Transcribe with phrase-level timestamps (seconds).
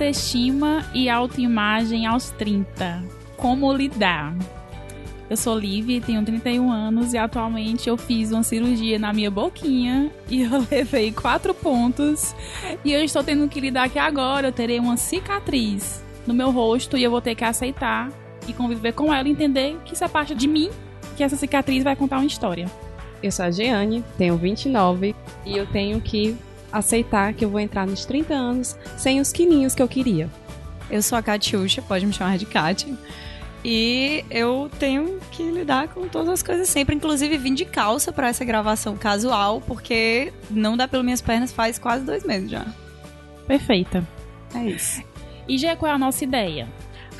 [0.00, 3.04] Autoestima e autoimagem aos 30.
[3.36, 4.34] Como lidar?
[5.28, 10.10] Eu sou Liv, tenho 31 anos e atualmente eu fiz uma cirurgia na minha boquinha
[10.30, 12.34] e eu levei 4 pontos.
[12.82, 16.96] E eu estou tendo que lidar que agora eu terei uma cicatriz no meu rosto
[16.96, 18.08] e eu vou ter que aceitar
[18.48, 20.70] e conviver com ela entender que isso é parte de mim,
[21.14, 22.72] que essa cicatriz vai contar uma história.
[23.22, 25.14] Eu sou a Jeane, tenho 29
[25.44, 26.38] e eu tenho que
[26.72, 30.28] aceitar que eu vou entrar nos 30 anos sem os quilinhos que eu queria.
[30.90, 32.96] Eu sou a Katiusha, pode me chamar de Kati.
[33.64, 36.96] E eu tenho que lidar com todas as coisas sempre.
[36.96, 41.78] Inclusive, vim de calça para essa gravação casual, porque não dá pelas minhas pernas faz
[41.78, 42.66] quase dois meses já.
[43.46, 44.06] Perfeita.
[44.54, 45.02] É isso.
[45.46, 46.68] E já qual é a nossa ideia?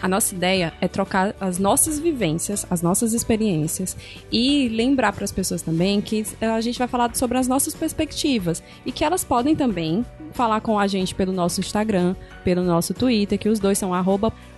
[0.02, 3.96] A nossa ideia é trocar as nossas vivências, as nossas experiências
[4.32, 8.62] e lembrar para as pessoas também que a gente vai falar sobre as nossas perspectivas
[8.84, 13.38] e que elas podem também falar com a gente pelo nosso Instagram, pelo nosso Twitter,
[13.38, 13.90] que os dois são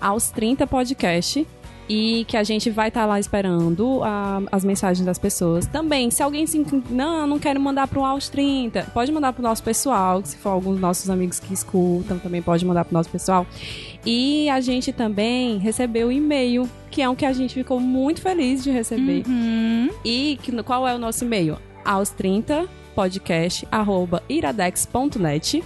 [0.01, 1.47] aos 30 podcast
[1.95, 5.67] e que a gente vai estar tá lá esperando a, as mensagens das pessoas.
[5.67, 9.41] Também, se alguém se não, não quero mandar para o Aos 30, pode mandar para
[9.41, 12.95] o nosso pessoal, se for alguns nossos amigos que escutam, também pode mandar para o
[12.95, 13.47] nosso pessoal.
[14.07, 18.23] E a gente também recebeu o e-mail, que é um que a gente ficou muito
[18.23, 19.23] feliz de receber.
[19.29, 19.91] Uhum.
[20.03, 21.59] E que, qual é o nosso e-mail?
[21.85, 23.69] Aos 30 podcast
[24.31, 25.63] iradex.net.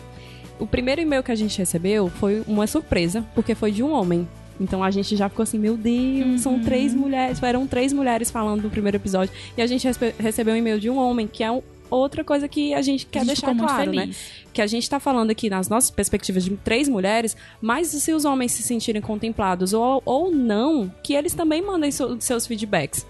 [0.59, 4.27] O primeiro e-mail que a gente recebeu foi uma surpresa, porque foi de um homem.
[4.61, 6.39] Então a gente já ficou assim, meu Deus, uhum.
[6.39, 9.33] são três mulheres, eram três mulheres falando do primeiro episódio.
[9.57, 9.87] E a gente
[10.19, 13.21] recebeu um e-mail de um homem, que é um, outra coisa que a gente quer
[13.21, 14.11] a gente deixar claro, né?
[14.53, 18.25] Que a gente está falando aqui nas nossas perspectivas de três mulheres, mas se os
[18.25, 23.07] homens se sentirem contemplados ou, ou não, que eles também mandem so, seus feedbacks.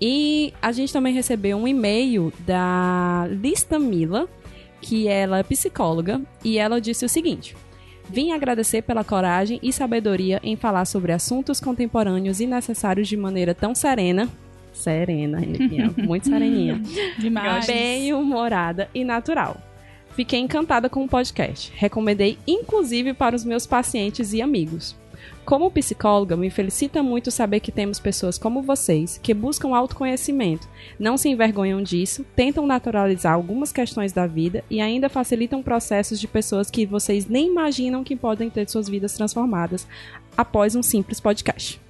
[0.00, 4.28] E a gente também recebeu um e-mail da Lista Mila,
[4.80, 7.56] que ela é psicóloga, e ela disse o seguinte:
[8.08, 13.54] Vim agradecer pela coragem e sabedoria em falar sobre assuntos contemporâneos e necessários de maneira
[13.54, 14.28] tão serena.
[14.72, 15.40] Serena,
[15.96, 16.80] muito sereninha.
[17.18, 17.66] Demais.
[17.66, 19.56] Bem humorada e natural.
[20.14, 21.72] Fiquei encantada com o podcast.
[21.74, 24.96] Recomendei inclusive para os meus pacientes e amigos.
[25.44, 31.16] Como psicóloga, me felicita muito saber que temos pessoas como vocês que buscam autoconhecimento, não
[31.16, 36.68] se envergonham disso, tentam naturalizar algumas questões da vida e ainda facilitam processos de pessoas
[36.68, 39.86] que vocês nem imaginam que podem ter suas vidas transformadas
[40.36, 41.80] após um simples podcast.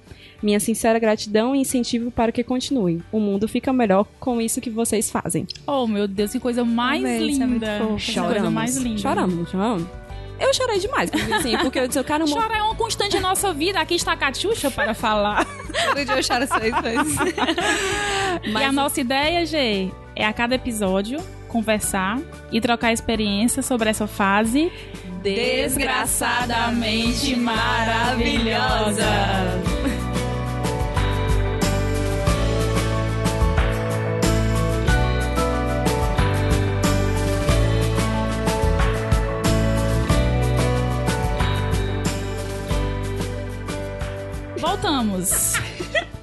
[0.41, 3.01] Minha sincera gratidão e incentivo para que continuem.
[3.11, 5.47] O mundo fica melhor com isso que vocês fazem.
[5.65, 7.65] Oh, meu Deus, que coisa mais linda.
[7.65, 8.33] É Choramos.
[8.33, 8.99] Coisa mais linda.
[8.99, 10.06] Choramos, choramos.
[10.39, 12.27] Eu chorei demais, porque, assim, porque eu disse, eu quero...
[12.27, 13.79] Chorar é uma constante na nossa vida.
[13.79, 15.45] Aqui está a Catiuxa para falar.
[15.87, 17.15] Todo dia eu choro seis vezes.
[18.51, 18.61] Mas...
[18.61, 22.19] E a nossa ideia, Gê, é a cada episódio conversar
[22.51, 24.71] e trocar experiências sobre essa fase
[25.23, 29.03] desgraçadamente maravilhosa.
[44.67, 45.53] voltamos.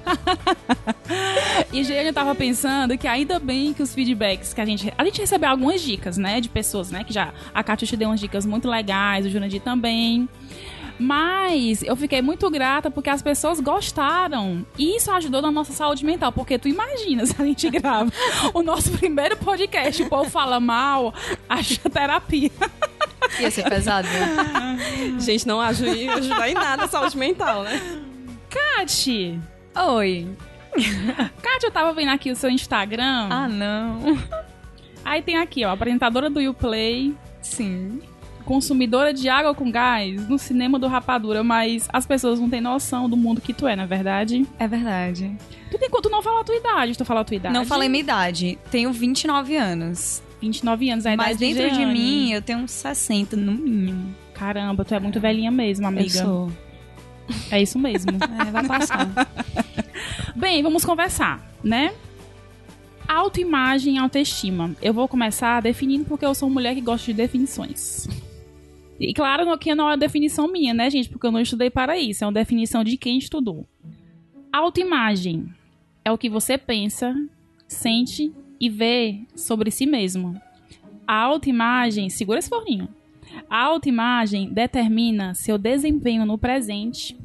[1.73, 4.93] e gente tava pensando que ainda bem que os feedbacks que a gente.
[4.95, 6.39] A gente recebeu algumas dicas, né?
[6.39, 7.03] De pessoas, né?
[7.03, 7.33] Que já.
[7.53, 10.29] A te deu umas dicas muito legais, o Jurandir também.
[10.97, 14.65] Mas eu fiquei muito grata porque as pessoas gostaram.
[14.77, 16.31] E isso ajudou na nossa saúde mental.
[16.31, 18.11] Porque tu imagina se a gente grava
[18.53, 21.13] o nosso primeiro podcast, o povo fala mal,
[21.49, 22.51] acha terapia.
[23.39, 24.07] Ia ser pesado.
[24.07, 25.17] Né?
[25.19, 27.81] Gente, não ajuda, ajuda em nada a saúde mental, né?
[28.55, 29.37] Kati!
[29.75, 30.27] Oi.
[31.41, 33.27] Kati, eu tava vendo aqui o seu Instagram.
[33.29, 34.17] Ah, não.
[35.03, 37.13] Aí tem aqui, ó, apresentadora do YouPlay.
[37.41, 38.01] Sim.
[38.45, 43.09] Consumidora de água com gás no cinema do Rapadura, mas as pessoas não têm noção
[43.09, 44.47] do mundo que tu é, na é verdade?
[44.57, 45.35] É verdade.
[45.69, 47.53] Tu tem quanto não falou a tua idade, tu falou a tua idade?
[47.53, 48.57] Não falei minha idade.
[48.71, 50.23] Tenho 29 anos.
[50.39, 54.15] 29 anos, a idade Mas dentro de, de mim, eu tenho uns 60 no mínimo.
[54.33, 56.19] Caramba, tu é muito velhinha mesmo, amiga.
[56.19, 56.64] Eu sou.
[57.51, 58.11] É isso mesmo.
[58.47, 59.09] é, vai passar.
[60.35, 61.93] Bem, vamos conversar, né?
[63.07, 64.75] Autoimagem e autoestima.
[64.81, 68.07] Eu vou começar definindo porque eu sou uma mulher que gosta de definições.
[68.99, 71.09] E claro que não é definição minha, né, gente?
[71.09, 72.23] Porque eu não estudei para isso.
[72.23, 73.67] É uma definição de quem estudou.
[74.51, 75.49] Autoimagem
[76.03, 77.13] é o que você pensa,
[77.67, 80.39] sente e vê sobre si mesmo.
[81.05, 82.87] A autoimagem, segura esse forninho.
[83.49, 87.17] A autoimagem determina seu desempenho no presente,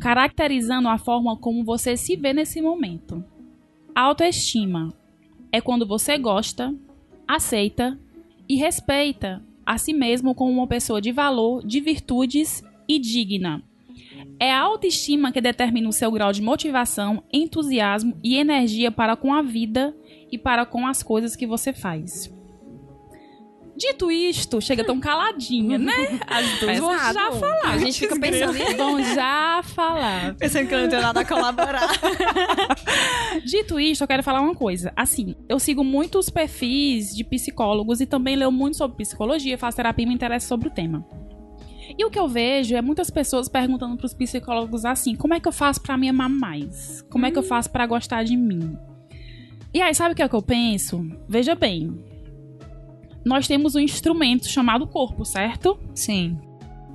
[0.00, 3.24] caracterizando a forma como você se vê nesse momento.
[3.94, 4.92] Autoestima
[5.52, 6.74] é quando você gosta,
[7.28, 7.98] aceita
[8.48, 13.62] e respeita a si mesmo como uma pessoa de valor, de virtudes e digna.
[14.38, 19.32] É a autoestima que determina o seu grau de motivação, entusiasmo e energia para com
[19.32, 19.96] a vida
[20.30, 22.32] e para com as coisas que você faz.
[23.76, 26.20] Dito isto, chega tão caladinha, né?
[26.28, 27.70] As duas vão já falar.
[27.72, 30.34] A gente fica pensando Vão já falar.
[30.36, 31.88] Pensando que eu não tenho nada a colaborar.
[33.44, 34.92] Dito isto, eu quero falar uma coisa.
[34.94, 40.04] Assim, eu sigo muitos perfis de psicólogos e também leio muito sobre psicologia, faço terapia
[40.04, 41.04] e me interesso sobre o tema.
[41.98, 45.48] E o que eu vejo é muitas pessoas perguntando pros psicólogos assim: como é que
[45.48, 47.02] eu faço pra me amar mais?
[47.10, 48.76] Como é que eu faço pra gostar de mim?
[49.72, 51.04] E aí, sabe o que é que eu penso?
[51.28, 52.13] Veja bem.
[53.24, 55.78] Nós temos um instrumento chamado corpo, certo?
[55.94, 56.38] Sim.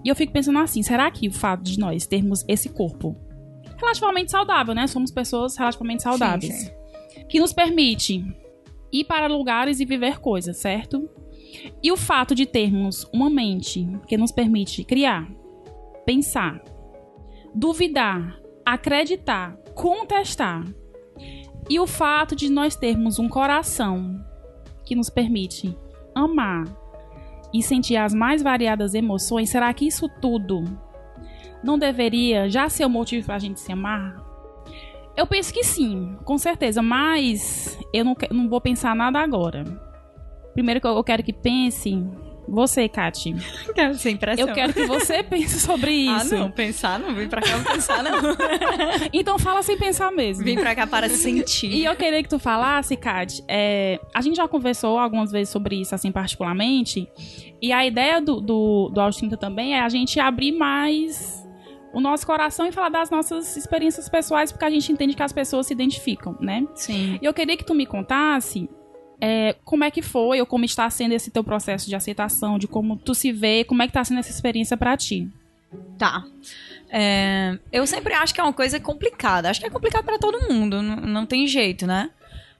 [0.03, 3.15] E eu fico pensando assim, será que o fato de nós termos esse corpo
[3.77, 4.87] relativamente saudável, né?
[4.87, 6.53] Somos pessoas relativamente saudáveis.
[6.53, 6.71] sim.
[7.27, 8.23] Que nos permite
[8.91, 11.09] ir para lugares e viver coisas, certo?
[11.81, 15.27] E o fato de termos uma mente que nos permite criar,
[16.05, 16.61] pensar,
[17.53, 20.65] duvidar, acreditar, contestar.
[21.69, 24.23] E o fato de nós termos um coração
[24.85, 25.75] que nos permite
[26.25, 26.65] amar
[27.53, 30.63] e sentir as mais variadas emoções, será que isso tudo
[31.63, 34.15] não deveria já ser o motivo pra gente se amar?
[35.17, 39.65] Eu penso que sim, com certeza, mas eu não, não vou pensar nada agora.
[40.53, 42.05] Primeiro que eu quero que pense
[42.49, 43.35] você, Kati.
[43.75, 44.47] Quero sem pressão.
[44.47, 46.35] Eu quero que você pense sobre Ah, isso.
[46.35, 46.51] não.
[46.51, 47.13] Pensar não.
[47.15, 48.11] Vim pra cá não pensar não.
[49.13, 50.43] Então fala sem pensar mesmo.
[50.43, 51.71] Vim pra cá para sentir.
[51.71, 55.75] E eu queria que tu falasse, Kat, é, a gente já conversou algumas vezes sobre
[55.79, 57.07] isso, assim, particularmente,
[57.61, 61.39] e a ideia do, do, do 30 também é a gente abrir mais
[61.93, 65.33] o nosso coração e falar das nossas experiências pessoais, porque a gente entende que as
[65.33, 66.65] pessoas se identificam, né?
[66.75, 67.17] Sim.
[67.21, 68.69] E eu queria que tu me contasse
[69.21, 72.67] é, como é que foi, ou como está sendo esse teu processo de aceitação, de
[72.67, 75.27] como tu se vê, como é que tá sendo essa experiência pra ti.
[75.97, 76.23] Tá.
[76.89, 79.49] É, eu sempre acho que é uma coisa complicada.
[79.49, 82.09] Acho que é complicado pra todo mundo, não, não tem jeito, né?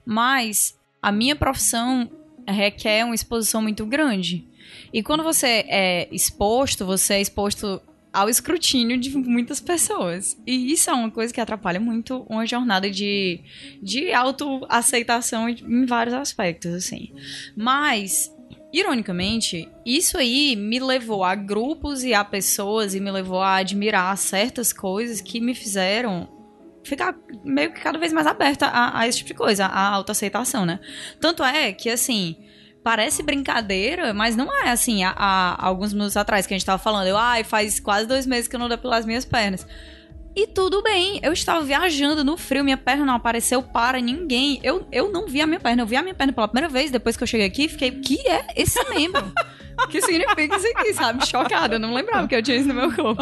[0.04, 2.10] Mas a minha profissão
[2.46, 4.46] requer uma exposição muito grande.
[4.92, 7.80] E quando você é exposto, você é exposto
[8.12, 10.40] ao escrutínio de muitas pessoas.
[10.46, 13.40] E isso é uma coisa que atrapalha muito uma jornada de,
[13.82, 17.12] de autoaceitação em vários aspectos, assim.
[17.56, 18.30] Mas
[18.72, 24.16] Ironicamente, isso aí me levou a grupos e a pessoas e me levou a admirar
[24.16, 26.28] certas coisas que me fizeram
[26.84, 27.14] ficar
[27.44, 30.78] meio que cada vez mais aberta a, a esse tipo de coisa, a autoaceitação, né?
[31.20, 32.36] Tanto é que, assim,
[32.82, 35.04] parece brincadeira, mas não é assim.
[35.04, 38.26] Há, há alguns minutos atrás que a gente tava falando, eu, ai, faz quase dois
[38.26, 39.66] meses que eu não depilo as minhas pernas.
[40.34, 44.60] E tudo bem, eu estava viajando no frio, minha perna não apareceu para ninguém.
[44.62, 46.90] Eu, eu não vi a minha perna, eu vi a minha perna pela primeira vez
[46.90, 49.32] depois que eu cheguei aqui, fiquei, que é esse membro?
[49.82, 51.26] O que significa isso aqui, sabe?
[51.26, 53.20] Chocada, eu não lembrava que eu tinha isso no meu corpo.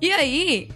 [0.00, 0.68] E aí,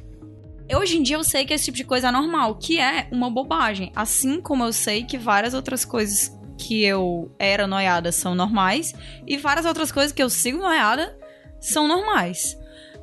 [0.76, 3.30] hoje em dia eu sei que esse tipo de coisa é normal, que é uma
[3.30, 3.90] bobagem.
[3.96, 8.94] Assim como eu sei que várias outras coisas que eu era noiada são normais,
[9.26, 11.16] e várias outras coisas que eu sigo noiada
[11.60, 12.58] são normais.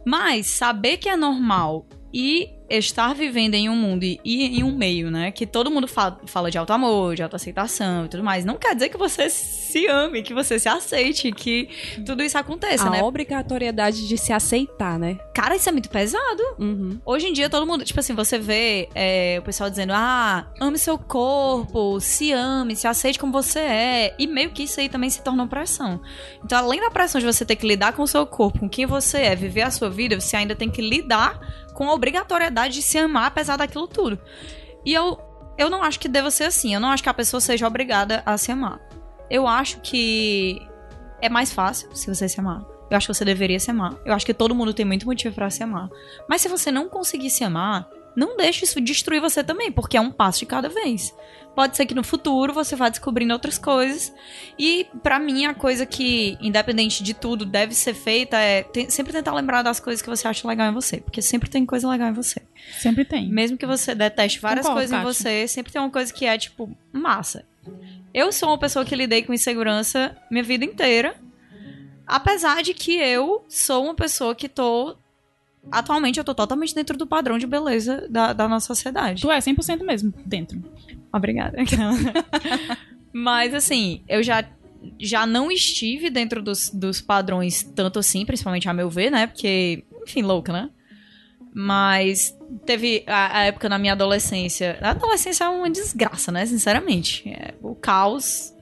[0.05, 5.11] Mas saber que é normal e estar vivendo em um mundo e, em um meio,
[5.11, 8.57] né, que todo mundo fala, fala de alto amor, de autoaceitação e tudo mais, não
[8.57, 11.69] quer dizer que você se ame, que você se aceite, que
[12.05, 13.01] tudo isso aconteça, a né?
[13.01, 15.17] obrigatoriedade de se aceitar, né?
[15.33, 16.43] Cara, isso é muito pesado.
[16.59, 16.99] Uhum.
[17.05, 20.77] Hoje em dia, todo mundo, tipo assim, você vê é, o pessoal dizendo, ah, ame
[20.77, 24.15] seu corpo, se ame, se aceite como você é.
[24.17, 26.01] E meio que isso aí também se torna pressão.
[26.43, 28.85] Então, além da pressão de você ter que lidar com o seu corpo, com quem
[28.85, 31.39] você é, viver a sua vida, você ainda tem que lidar
[31.81, 34.19] com a obrigatoriedade de se amar apesar daquilo tudo.
[34.85, 35.19] E eu,
[35.57, 36.75] eu não acho que deva ser assim.
[36.75, 38.79] Eu não acho que a pessoa seja obrigada a se amar.
[39.31, 40.61] Eu acho que
[41.19, 42.63] é mais fácil se você se amar.
[42.87, 43.95] Eu acho que você deveria se amar.
[44.05, 45.89] Eu acho que todo mundo tem muito motivo pra se amar.
[46.29, 50.01] Mas se você não conseguir se amar, não deixe isso destruir você também, porque é
[50.01, 51.11] um passo de cada vez.
[51.55, 54.13] Pode ser que no futuro você vá descobrindo outras coisas.
[54.57, 59.33] E pra mim a coisa que, independente de tudo, deve ser feita é sempre tentar
[59.33, 62.13] lembrar das coisas que você acha legal em você, porque sempre tem coisa legal em
[62.13, 62.41] você.
[62.79, 63.29] Sempre tem.
[63.29, 66.37] Mesmo que você deteste várias Concordo, coisas em você, sempre tem uma coisa que é
[66.37, 67.45] tipo massa.
[68.13, 71.15] Eu sou uma pessoa que lidei com insegurança minha vida inteira.
[72.05, 74.97] Apesar de que eu sou uma pessoa que tô.
[75.69, 79.21] Atualmente eu tô totalmente dentro do padrão de beleza da, da nossa sociedade.
[79.21, 80.63] Tu é 100% mesmo dentro.
[81.13, 81.57] Obrigada.
[83.13, 84.43] Mas assim, eu já,
[84.99, 89.27] já não estive dentro dos, dos padrões tanto assim, principalmente a meu ver, né?
[89.27, 90.69] Porque, enfim, louca, né?
[91.53, 94.79] Mas teve a, a época na minha adolescência.
[94.81, 96.45] A adolescência é uma desgraça, né?
[96.45, 97.29] Sinceramente.
[97.29, 98.53] É, o caos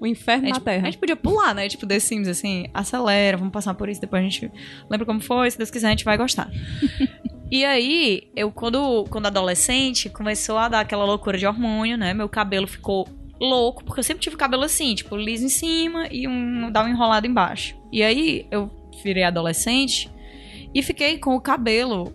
[0.00, 0.84] O inferno A na a Terra.
[0.86, 1.68] gente podia pular, né?
[1.68, 4.50] Tipo, The Sims, assim, acelera, vamos passar por isso, depois a gente
[4.88, 6.50] lembra como foi, se Deus quiser a gente vai gostar.
[7.50, 12.14] e aí, eu, quando, quando adolescente, começou a dar aquela loucura de hormônio, né?
[12.14, 13.08] Meu cabelo ficou
[13.40, 16.88] louco, porque eu sempre tive cabelo assim, tipo, liso em cima e um, dá um
[16.88, 17.76] enrolado embaixo.
[17.92, 18.70] E aí, eu
[19.02, 20.10] virei adolescente
[20.74, 22.14] e fiquei com o cabelo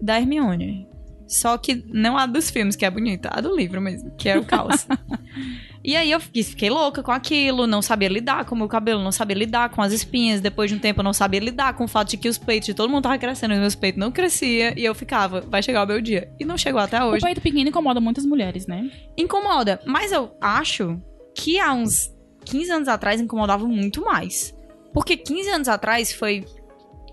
[0.00, 0.88] da Hermione.
[1.30, 4.36] Só que não a dos filmes, que é bonita, a do livro mesmo, que é
[4.36, 4.86] o caos.
[5.82, 9.02] E aí eu fiquei, fiquei louca com aquilo, não sabia lidar com o meu cabelo,
[9.02, 10.40] não sabia lidar com as espinhas.
[10.40, 12.66] Depois de um tempo eu não sabia lidar com o fato de que os peitos
[12.66, 15.62] de todo mundo tava crescendo e os meus peitos não crescia E eu ficava, vai
[15.62, 16.30] chegar o meu dia.
[16.38, 17.24] E não chegou até O hoje.
[17.24, 18.90] peito pequeno incomoda muitas mulheres, né?
[19.16, 21.00] Incomoda, mas eu acho
[21.34, 22.10] que há uns
[22.44, 24.54] 15 anos atrás incomodava muito mais.
[24.92, 26.44] Porque 15 anos atrás foi.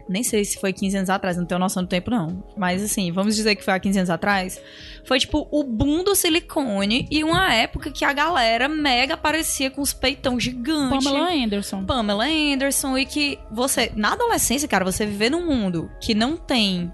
[0.10, 2.44] Nem sei se foi 15 anos atrás, não tenho noção do tempo, não.
[2.56, 4.62] Mas assim, vamos dizer que foi há 15 anos atrás.
[5.06, 9.82] Foi tipo o boom do silicone e uma época que a galera mega aparecia com
[9.82, 11.04] os peitão gigantes.
[11.04, 11.86] Pamela Anderson.
[11.86, 16.92] Pamela Anderson e que você, na adolescência, cara, você viver num mundo que não tem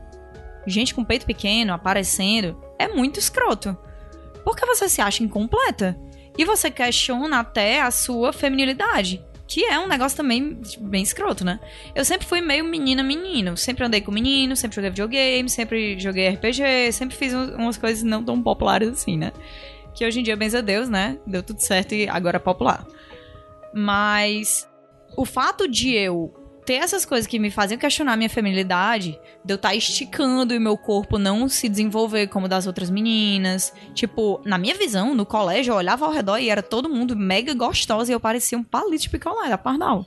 [0.65, 3.77] gente com peito pequeno aparecendo é muito escroto.
[4.43, 5.97] Porque você se acha incompleta.
[6.37, 9.23] E você questiona até a sua feminilidade.
[9.53, 11.59] Que é um negócio também tipo, bem escroto, né?
[11.93, 13.55] Eu sempre fui meio menina-menino.
[13.55, 18.01] Sempre andei com menino, sempre joguei videogame, sempre joguei RPG, sempre fiz um- umas coisas
[18.03, 19.31] não tão populares assim, né?
[19.93, 21.19] Que hoje em dia, benza a Deus, né?
[21.27, 22.83] Deu tudo certo e agora é popular.
[23.75, 24.67] Mas
[25.15, 26.33] o fato de eu
[26.65, 30.77] ter essas coisas que me faziam questionar minha feminilidade, de eu estar esticando e meu
[30.77, 33.73] corpo não se desenvolver como das outras meninas.
[33.93, 37.53] Tipo, na minha visão, no colégio, eu olhava ao redor e era todo mundo mega
[37.53, 40.05] gostosa e eu parecia um palito de picolé da Pardal.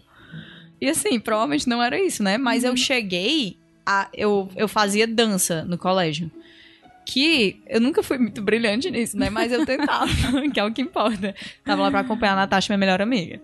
[0.80, 2.36] E assim, provavelmente não era isso, né?
[2.36, 4.08] Mas eu cheguei a.
[4.12, 6.30] Eu, eu fazia dança no colégio.
[7.08, 9.30] Que eu nunca fui muito brilhante nisso, né?
[9.30, 10.10] Mas eu tentava,
[10.52, 11.34] que é o que importa.
[11.64, 13.40] Tava lá pra acompanhar a Natasha, minha melhor amiga.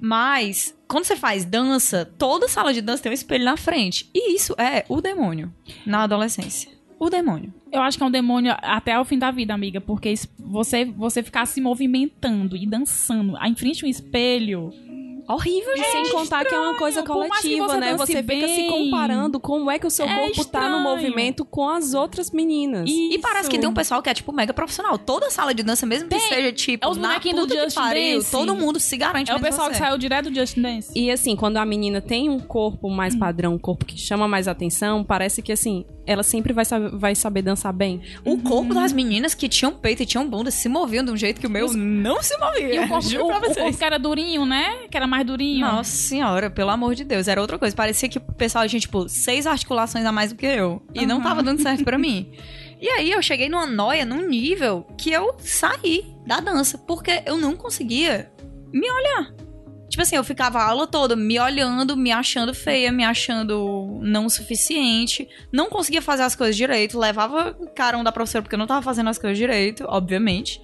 [0.00, 4.08] Mas, quando você faz dança, toda sala de dança tem um espelho na frente.
[4.14, 5.52] E isso é o demônio
[5.86, 6.72] na adolescência.
[6.98, 7.52] O demônio.
[7.72, 9.80] Eu acho que é um demônio até o fim da vida, amiga.
[9.80, 14.72] Porque você, você ficar se movimentando e dançando em frente a um espelho.
[15.28, 17.94] Horrível, E sem contar que é uma coisa que coletiva, você né?
[17.96, 20.80] Você fica se bem, comparando como é que o seu é corpo tá no estranho.
[20.82, 22.88] movimento com as outras meninas.
[22.90, 24.98] E parece que tem um pessoal que é, tipo, mega profissional.
[24.98, 27.62] Toda sala de dança, mesmo que seja, tipo, É os na bonequinhos do puta que
[27.64, 28.30] Just pariu, Dance.
[28.30, 29.82] todo mundo se garante É o pessoal que você.
[29.82, 30.90] saiu direto do Just Dance.
[30.94, 34.46] E assim, quando a menina tem um corpo mais padrão, um corpo que chama mais
[34.46, 38.02] atenção, parece que assim, ela sempre vai saber, vai saber dançar bem.
[38.24, 41.40] O corpo das meninas que tinham peito e tinham bunda se moviam de um jeito
[41.40, 42.74] que o meu Os- não se movia.
[42.74, 44.86] E o corpo, o, o corpo que era durinho, né?
[44.90, 45.66] Que era mais durinho.
[45.66, 47.74] Nossa senhora, pelo amor de Deus, era outra coisa.
[47.74, 50.82] Parecia que o pessoal tinha, tipo, seis articulações a mais do que eu.
[50.92, 51.24] E não Aham.
[51.24, 52.32] tava dando certo pra mim.
[52.80, 56.76] E aí eu cheguei numa noia, num nível que eu saí da dança.
[56.76, 58.30] Porque eu não conseguia
[58.70, 59.32] me olhar.
[59.88, 64.26] Tipo assim, eu ficava a aula toda me olhando, me achando feia, me achando não
[64.26, 65.26] o suficiente.
[65.50, 66.98] Não conseguia fazer as coisas direito.
[66.98, 70.60] Levava carão da professora porque eu não tava fazendo as coisas direito, obviamente.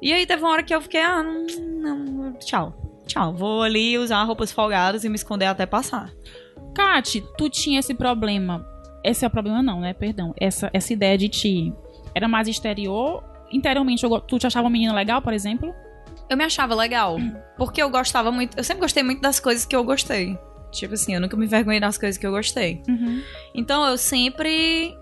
[0.00, 2.91] E aí teve uma hora que eu fiquei, ah, não, não tchau.
[3.06, 6.12] Tchau, vou ali usar roupas folgadas e me esconder até passar.
[6.74, 8.66] Kate, tu tinha esse problema.
[9.04, 9.92] Esse é o problema, não, né?
[9.92, 10.32] Perdão.
[10.38, 11.72] Essa, essa ideia de ti
[12.14, 13.22] era mais exterior.
[13.50, 15.74] Interiormente, eu tu te achava uma menina legal, por exemplo?
[16.30, 17.16] Eu me achava legal,
[17.58, 18.56] porque eu gostava muito.
[18.56, 20.38] Eu sempre gostei muito das coisas que eu gostei.
[20.70, 22.82] Tipo assim, eu nunca me envergonhei das coisas que eu gostei.
[22.88, 23.22] Uhum.
[23.54, 24.96] Então eu sempre.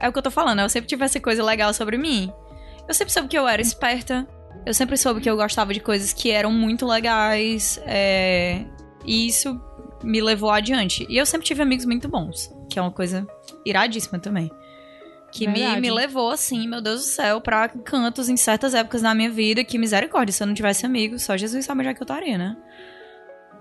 [0.00, 2.32] É o que eu tô falando, eu sempre tive essa coisa legal sobre mim.
[2.88, 4.26] Eu sempre soube que eu era esperta.
[4.64, 7.80] Eu sempre soube que eu gostava de coisas que eram muito legais.
[7.84, 8.64] é,
[9.04, 9.60] E isso
[10.02, 11.06] me levou adiante.
[11.08, 13.26] E eu sempre tive amigos muito bons, que é uma coisa
[13.64, 14.50] iradíssima também.
[15.32, 19.14] Que me, me levou, assim, meu Deus do céu, pra cantos em certas épocas da
[19.14, 19.62] minha vida.
[19.64, 22.38] Que misericórdia, se eu não tivesse amigos, só Jesus sabe onde é que eu estaria,
[22.38, 22.56] né?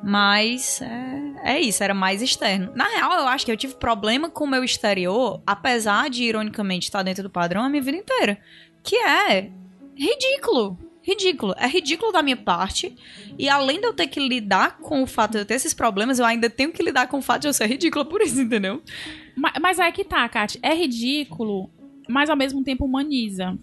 [0.02, 2.72] Mas é, é isso, era mais externo.
[2.76, 6.86] Na real, eu acho que eu tive problema com o meu exterior, apesar de, ironicamente,
[6.86, 8.38] estar dentro do padrão a minha vida inteira.
[8.84, 9.50] Que é
[9.98, 10.78] ridículo.
[11.06, 11.54] Ridículo.
[11.58, 12.96] É ridículo da minha parte.
[13.38, 16.18] E além de eu ter que lidar com o fato de eu ter esses problemas,
[16.18, 18.82] eu ainda tenho que lidar com o fato de eu ser ridícula por isso, entendeu?
[19.36, 20.58] Ma- Mas, aí que tá, Kate.
[20.64, 21.70] É ridículo,
[22.10, 23.56] mas ao mesmo tempo humaniza.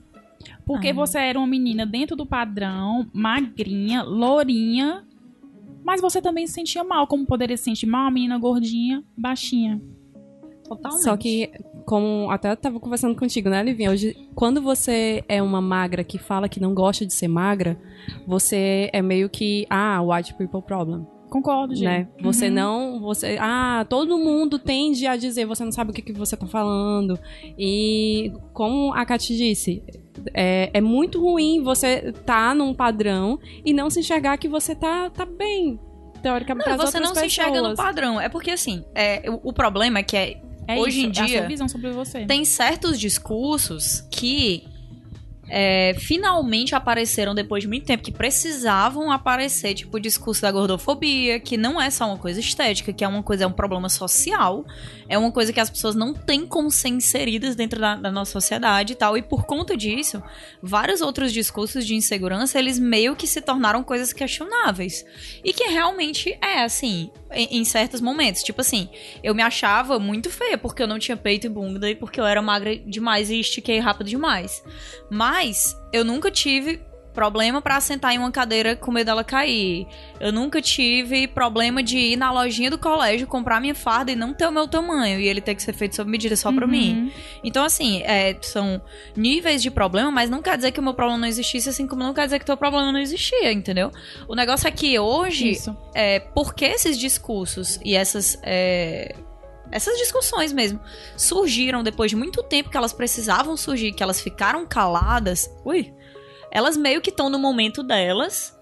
[0.64, 0.94] Porque Ah.
[0.94, 5.04] você era uma menina dentro do padrão, magrinha, lourinha.
[5.84, 9.82] Mas você também se sentia mal, como poderia se sentir mal, uma menina gordinha, baixinha.
[10.64, 11.02] Totalmente.
[11.02, 11.50] Só que,
[11.84, 13.90] como até eu tava conversando contigo, né, Livinha?
[13.90, 17.78] Hoje, quando você é uma magra que fala que não gosta de ser magra,
[18.26, 21.84] você é meio que, ah, white people problem, Concordo, gente.
[21.86, 22.08] né?
[22.20, 22.52] Você Uhum.
[22.54, 26.36] não, você, ah, todo mundo tende a dizer, você não sabe o que, que você
[26.36, 27.18] tá falando.
[27.58, 29.82] E como a Kati disse,
[30.34, 35.08] É, é muito ruim você tá num padrão e não se enxergar que você tá,
[35.08, 35.80] tá bem,
[36.22, 36.68] teoricamente.
[36.68, 37.76] Não, você não outras se enxerga no pessoas.
[37.78, 38.20] padrão.
[38.20, 40.40] É porque, assim, é, o, o problema é que é,
[40.76, 42.24] É Hoje isso, em é a dia, visão sobre você.
[42.26, 44.64] tem certos discursos que
[45.54, 51.38] é, finalmente apareceram depois de muito tempo, que precisavam aparecer, tipo o discurso da gordofobia,
[51.38, 54.64] que não é só uma coisa estética, que é uma coisa, é um problema social,
[55.06, 58.32] é uma coisa que as pessoas não têm como ser inseridas dentro da, da nossa
[58.32, 60.22] sociedade e tal, e por conta disso,
[60.62, 65.04] vários outros discursos de insegurança, eles meio que se tornaram coisas questionáveis.
[65.44, 68.42] E que realmente é, assim, em, em certos momentos.
[68.42, 68.88] Tipo assim,
[69.22, 72.24] eu me achava muito feia porque eu não tinha peito e bunda e porque eu
[72.24, 74.62] era magra demais e estiquei rápido demais.
[75.10, 75.41] Mas
[75.92, 76.80] eu nunca tive
[77.14, 79.86] problema pra sentar em uma cadeira com medo dela cair.
[80.18, 84.32] Eu nunca tive problema de ir na lojinha do colégio comprar minha farda e não
[84.32, 86.70] ter o meu tamanho e ele ter que ser feito sob medida só pra Uhum.
[86.70, 87.12] mim.
[87.44, 88.80] Então, assim, é, são
[89.14, 92.02] níveis de problema, mas não quer dizer que o meu problema não existisse, assim como
[92.02, 93.90] não quer dizer que o teu problema não existia, entendeu?
[94.26, 95.76] O negócio é que hoje, Isso.
[95.94, 98.38] é, porque esses discursos e essas.
[98.42, 99.14] é,
[99.72, 100.78] essas discussões mesmo
[101.16, 105.50] surgiram depois de muito tempo que elas precisavam surgir, que elas ficaram caladas.
[105.64, 105.92] Ui!
[106.50, 108.56] Elas meio que estão no momento delas.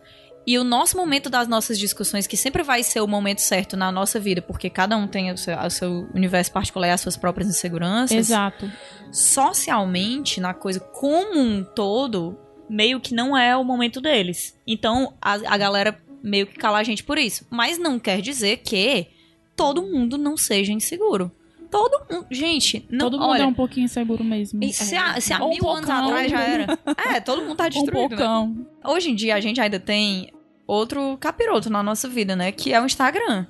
[0.47, 3.93] E o nosso momento das nossas discussões, que sempre vai ser o momento certo na
[3.93, 7.17] nossa vida, porque cada um tem o seu, o seu universo particular e as suas
[7.17, 8.71] próprias inseguranças Exato.
[9.13, 12.39] socialmente, na coisa como um todo,
[12.69, 14.57] meio que não é o momento deles.
[14.67, 17.47] Então, a, a galera meio que cala a gente por isso.
[17.51, 19.09] Mas não quer dizer que
[19.61, 21.31] todo mundo não seja inseguro.
[21.71, 22.27] Todo mundo.
[22.31, 22.99] Gente, não.
[23.11, 24.63] Todo mundo olha, é um pouquinho inseguro mesmo.
[24.63, 26.79] e se há, se há um mil anos atrás já era.
[27.15, 28.11] É, todo mundo tá Um destruído.
[28.11, 28.17] né?
[28.17, 28.67] pocão.
[28.85, 30.33] Hoje em dia a gente ainda tem
[30.67, 32.51] outro capiroto na nossa vida, né?
[32.51, 33.47] Que é o Instagram.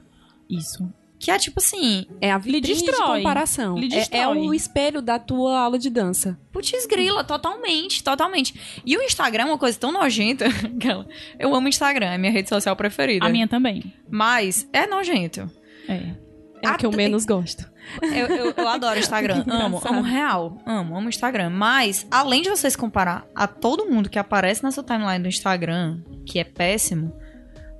[0.51, 0.87] Isso.
[1.19, 3.19] Que é tipo assim, É a vitrine de destrói.
[3.19, 3.77] comparação.
[3.79, 4.39] Lhe É, é destrói.
[4.39, 6.39] o espelho da tua aula de dança.
[6.53, 8.55] Putz grila, totalmente, totalmente.
[8.85, 10.47] E o Instagram é uma coisa tão nojenta.
[11.39, 13.25] Eu amo o Instagram, é minha rede social preferida.
[13.25, 13.93] A minha também.
[14.11, 15.51] Mas é nojento.
[15.91, 16.31] É.
[16.63, 17.71] É a que eu menos gosto.
[18.03, 19.45] Eu, eu, eu adoro o Instagram.
[19.49, 20.59] amo, amo real.
[20.67, 21.51] Amo, amo o Instagram.
[21.51, 25.29] Mas, além de você se comparar a todo mundo que aparece na sua timeline do
[25.29, 27.17] Instagram, que é péssimo,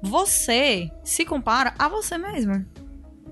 [0.03, 2.65] você se compara a você mesmo.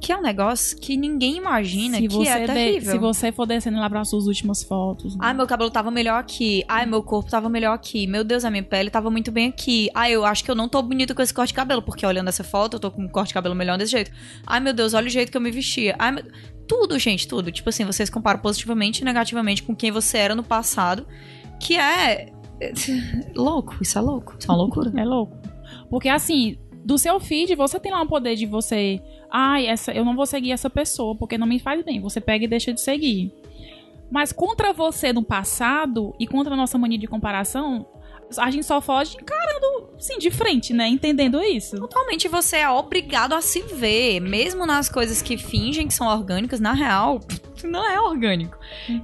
[0.00, 2.92] Que é um negócio que ninguém imagina se, que você é de- terrível.
[2.92, 5.16] se você for descendo lá para suas últimas fotos.
[5.18, 6.64] Ai, meu cabelo tava melhor aqui.
[6.68, 8.06] Ai, meu corpo tava melhor aqui.
[8.06, 9.88] Meu Deus, a minha pele tava muito bem aqui.
[9.94, 12.28] Ai, eu acho que eu não tô bonita com esse corte de cabelo, porque olhando
[12.28, 14.10] essa foto, eu tô com um corte de cabelo melhor desse jeito.
[14.46, 15.96] Ai, meu Deus, olha o jeito que eu me vestia.
[15.98, 16.24] Ai, meu...
[16.68, 17.50] Tudo, gente, tudo.
[17.50, 21.06] Tipo assim, vocês comparam positivamente e negativamente com quem você era no passado,
[21.60, 22.30] que é.
[23.34, 23.76] louco.
[23.80, 24.36] Isso é louco.
[24.38, 24.92] Isso é uma loucura.
[24.96, 25.36] É louco.
[25.90, 29.00] Porque assim, do seu feed, você tem lá um poder de você.
[29.30, 32.00] Ai, essa, eu não vou seguir essa pessoa porque não me faz bem.
[32.00, 33.32] Você pega e deixa de seguir.
[34.10, 37.86] Mas contra você no passado e contra a nossa mania de comparação,
[38.36, 40.88] a gente só foge encarando, sim, de frente, né?
[40.88, 41.76] Entendendo isso.
[41.76, 46.60] Totalmente você é obrigado a se ver, mesmo nas coisas que fingem que são orgânicas,
[46.60, 47.20] na real,
[47.64, 48.58] não é orgânico.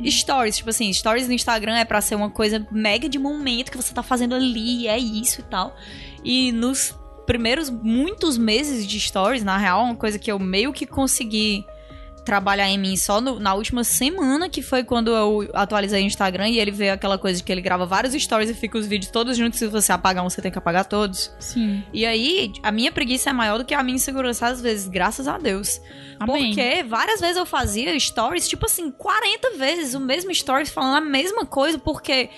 [0.05, 3.77] Stories, tipo assim, stories no Instagram é pra ser uma coisa mega de momento que
[3.77, 5.75] você tá fazendo ali, é isso e tal.
[6.23, 6.95] E nos
[7.27, 11.65] primeiros muitos meses de stories, na real, uma coisa que eu meio que consegui
[12.25, 16.49] trabalhar em mim só no- na última semana, que foi quando eu atualizei o Instagram
[16.49, 19.11] e ele vê aquela coisa de que ele grava vários stories e fica os vídeos
[19.13, 19.59] todos juntos.
[19.59, 21.31] Se você apagar um, você tem que apagar todos.
[21.39, 21.85] Sim.
[21.93, 25.29] E aí, a minha preguiça é maior do que a minha insegurança às vezes, graças
[25.29, 25.79] a Deus.
[26.19, 26.47] Amém.
[26.47, 31.01] Porque várias vezes eu fazia stories, tipo assim, 40 vezes o mesmo stories falando a
[31.03, 32.31] mesma coisa, porque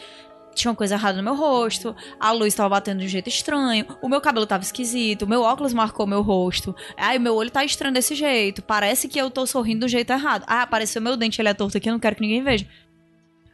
[0.57, 3.87] tinha uma coisa errada no meu rosto, a luz tava batendo de um jeito estranho,
[4.03, 7.51] o meu cabelo tava esquisito, o meu óculos marcou meu rosto, ai, o meu olho
[7.51, 10.45] tá estranho desse jeito, parece que eu tô sorrindo do jeito errado.
[10.47, 12.67] Ah, apareceu meu dente, ele é torto aqui, eu não quero que ninguém veja.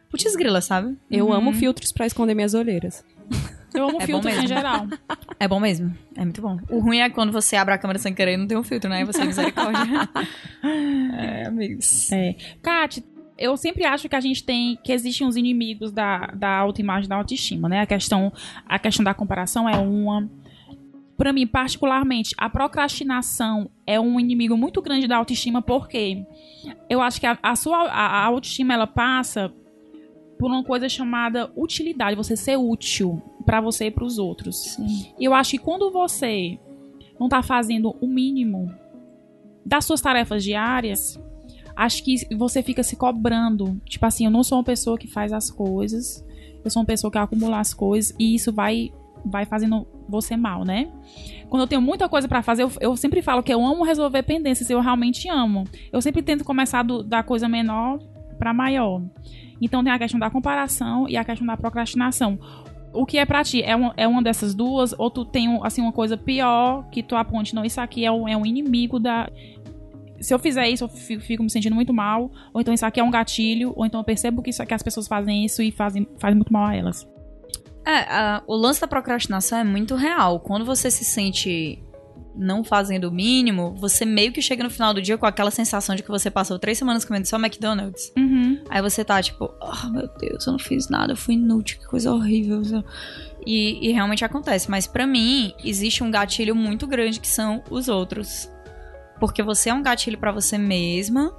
[0.09, 0.95] Putz grila, sabe?
[1.09, 1.33] Eu Uhum.
[1.33, 3.03] amo filtros pra esconder minhas olheiras.
[3.73, 4.47] Eu amo É filtros em mesmo.
[4.49, 4.85] geral.
[5.39, 5.91] É bom mesmo.
[6.15, 6.59] É muito bom.
[6.69, 8.87] O ruim é quando você abre a câmera sem querer e não tem um filtro,
[8.87, 9.01] né?
[9.01, 9.81] E você é misericórdia.
[11.17, 12.11] é, amigos.
[12.11, 12.35] É.
[12.61, 13.03] Kat,
[13.43, 17.17] eu sempre acho que a gente tem que existem uns inimigos da, da autoimagem, da
[17.17, 17.81] autoestima, né?
[17.81, 18.31] A questão,
[18.65, 20.29] a questão da comparação é uma.
[21.17, 26.25] Pra mim, particularmente, a procrastinação é um inimigo muito grande da autoestima, porque
[26.89, 29.53] eu acho que a, a sua a, a autoestima ela passa
[30.39, 34.77] por uma coisa chamada utilidade, você ser útil pra você e pros outros.
[35.19, 36.57] E eu acho que quando você
[37.19, 38.73] não tá fazendo o mínimo
[39.65, 41.19] das suas tarefas diárias,
[41.75, 43.79] acho que você fica se cobrando.
[43.85, 46.23] Tipo assim, eu não sou uma pessoa que faz as coisas,
[46.63, 48.91] eu sou uma pessoa que acumula as coisas e isso vai
[49.25, 50.91] vai fazendo você mal, né?
[51.49, 54.21] Quando eu tenho muita coisa pra fazer, eu, eu sempre falo que eu amo resolver
[54.23, 55.63] pendências, eu realmente amo.
[55.93, 57.99] Eu sempre tento começar do- da coisa menor
[58.37, 59.01] para maior.
[59.61, 62.37] Então tem a questão da comparação e a questão da procrastinação.
[62.91, 63.63] O que é pra ti?
[63.63, 64.93] É uma, é uma dessas duas?
[64.99, 68.27] Ou tu tem assim, uma coisa pior que tu aponte, não, isso aqui é um,
[68.27, 69.29] é um inimigo da.
[70.23, 72.31] Se eu fizer isso, eu fico, fico me sentindo muito mal.
[72.53, 73.73] Ou então isso aqui é um gatilho.
[73.75, 76.51] Ou então eu percebo que, isso, que as pessoas fazem isso e fazem, fazem muito
[76.51, 77.07] mal a elas.
[77.85, 80.39] É, a- o lance da procrastinação é muito real.
[80.39, 81.83] Quando você se sente
[82.35, 85.95] não fazendo o mínimo, você meio que chega no final do dia com aquela sensação
[85.95, 88.11] de que você passou três semanas comendo só McDonald's.
[88.17, 88.59] Uhum.
[88.69, 91.85] Aí você tá tipo, oh meu Deus, eu não fiz nada, eu fui inútil, que
[91.85, 92.61] coisa horrível.
[93.45, 94.71] E, e realmente acontece.
[94.71, 98.49] Mas pra mim, existe um gatilho muito grande que são os outros.
[99.23, 101.33] Porque você é um gatilho pra você mesma,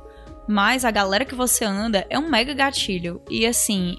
[0.48, 3.20] mas a galera que você anda é um mega gatilho.
[3.28, 3.98] E assim,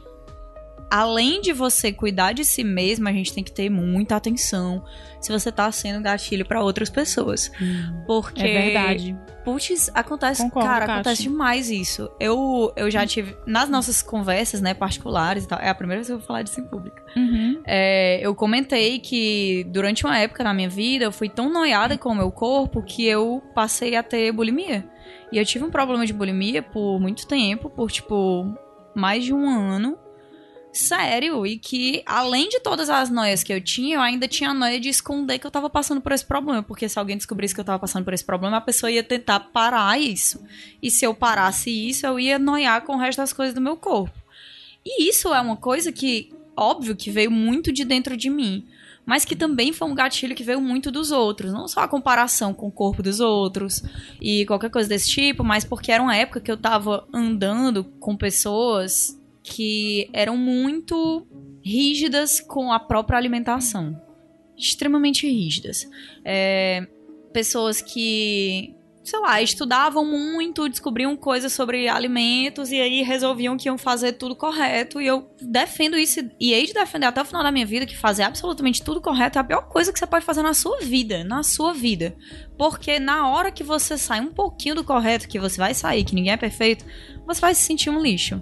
[0.90, 4.84] além de você cuidar de si mesma, a gente tem que ter muita atenção
[5.20, 7.52] se você tá sendo gatilho pra outras pessoas.
[8.06, 9.18] Porque É verdade.
[9.44, 12.10] Putz, acontece, Concordo, cara, acontece demais isso.
[12.20, 16.08] Eu, eu já tive, nas nossas conversas, né, particulares e tal, é a primeira vez
[16.08, 16.98] que eu vou falar disso em público.
[17.16, 17.62] Uhum.
[17.64, 22.10] É, eu comentei que durante uma época na minha vida eu fui tão noiada com
[22.10, 24.84] o meu corpo que eu passei a ter bulimia.
[25.32, 28.52] E eu tive um problema de bulimia por muito tempo, por tipo,
[28.96, 29.98] mais de um ano.
[30.76, 34.54] Sério, e que além de todas as noias que eu tinha, eu ainda tinha a
[34.54, 36.62] noia de esconder que eu tava passando por esse problema.
[36.62, 39.40] Porque se alguém descobrisse que eu tava passando por esse problema, a pessoa ia tentar
[39.40, 40.44] parar isso.
[40.84, 43.78] E se eu parasse isso, eu ia noiar com o resto das coisas do meu
[43.78, 44.12] corpo.
[44.86, 48.68] E isso é uma coisa que, óbvio, que veio muito de dentro de mim.
[49.06, 51.54] Mas que também foi um gatilho que veio muito dos outros.
[51.54, 53.82] Não só a comparação com o corpo dos outros
[54.20, 58.18] e qualquer coisa desse tipo, mas porque era uma época que eu tava andando com
[58.18, 61.28] pessoas que eram muito
[61.64, 63.96] rígidas com a própria alimentação.
[64.58, 65.88] Extremamente rígidas.
[66.24, 66.88] É,
[67.32, 73.78] pessoas que, sei lá, estudavam muito, descobriam coisas sobre alimentos e aí resolviam que iam
[73.78, 75.00] fazer tudo correto.
[75.00, 77.96] E eu defendo isso e hei de defender até o final da minha vida que
[77.96, 81.24] fazer absolutamente tudo correto é a pior coisa que você pode fazer na sua vida.
[81.24, 82.16] Na sua vida.
[82.58, 86.16] Porque na hora que você sai um pouquinho do correto, que você vai sair, que
[86.16, 86.84] ninguém é perfeito,
[87.28, 88.42] você vai se sentir um lixo.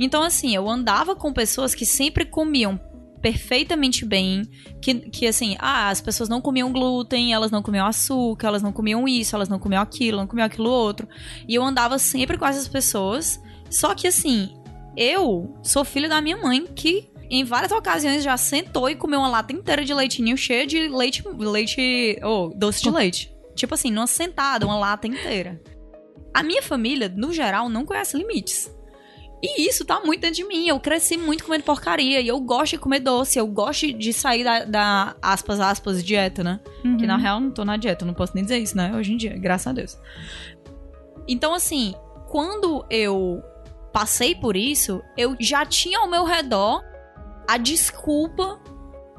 [0.00, 2.80] Então, assim, eu andava com pessoas que sempre comiam
[3.20, 4.48] perfeitamente bem,
[4.80, 8.72] que, que assim, ah, as pessoas não comiam glúten, elas não comiam açúcar, elas não
[8.72, 11.06] comiam isso, elas não comiam aquilo, não comiam aquilo outro.
[11.46, 14.54] E eu andava sempre com essas pessoas, só que assim,
[14.96, 19.28] eu sou filho da minha mãe que em várias ocasiões já sentou e comeu uma
[19.28, 23.30] lata inteira de leitinho cheia de leite, leite, oh, doce de leite.
[23.54, 25.60] Tipo assim, numa sentada, uma lata inteira.
[26.32, 28.74] A minha família, no geral, não conhece limites.
[29.42, 30.68] E isso tá muito dentro de mim.
[30.68, 32.20] Eu cresci muito comendo porcaria.
[32.20, 33.38] E eu gosto de comer doce.
[33.38, 36.60] Eu gosto de sair da, da aspas, aspas, dieta, né?
[36.84, 36.96] Uhum.
[36.98, 38.04] Que na real eu não tô na dieta.
[38.04, 38.94] eu Não posso nem dizer isso, né?
[38.94, 39.98] Hoje em dia, graças a Deus.
[41.26, 41.94] Então, assim,
[42.28, 43.42] quando eu
[43.92, 46.82] passei por isso, eu já tinha ao meu redor
[47.48, 48.60] a desculpa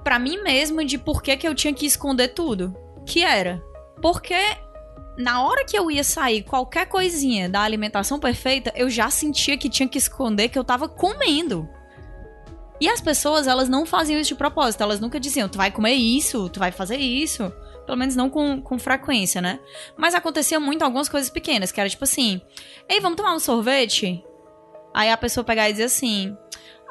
[0.03, 2.75] pra mim mesma de por que, que eu tinha que esconder tudo.
[3.05, 3.61] Que era
[4.01, 4.35] porque
[5.17, 9.69] na hora que eu ia sair qualquer coisinha da alimentação perfeita, eu já sentia que
[9.69, 11.67] tinha que esconder que eu tava comendo.
[12.79, 14.81] E as pessoas, elas não faziam isso de propósito.
[14.81, 17.53] Elas nunca diziam, tu vai comer isso, tu vai fazer isso.
[17.85, 19.59] Pelo menos não com, com frequência, né?
[19.95, 22.41] Mas acontecia muito algumas coisas pequenas, que era tipo assim:
[22.89, 24.23] Ei, vamos tomar um sorvete?
[24.93, 26.35] Aí a pessoa pegar e dizer assim: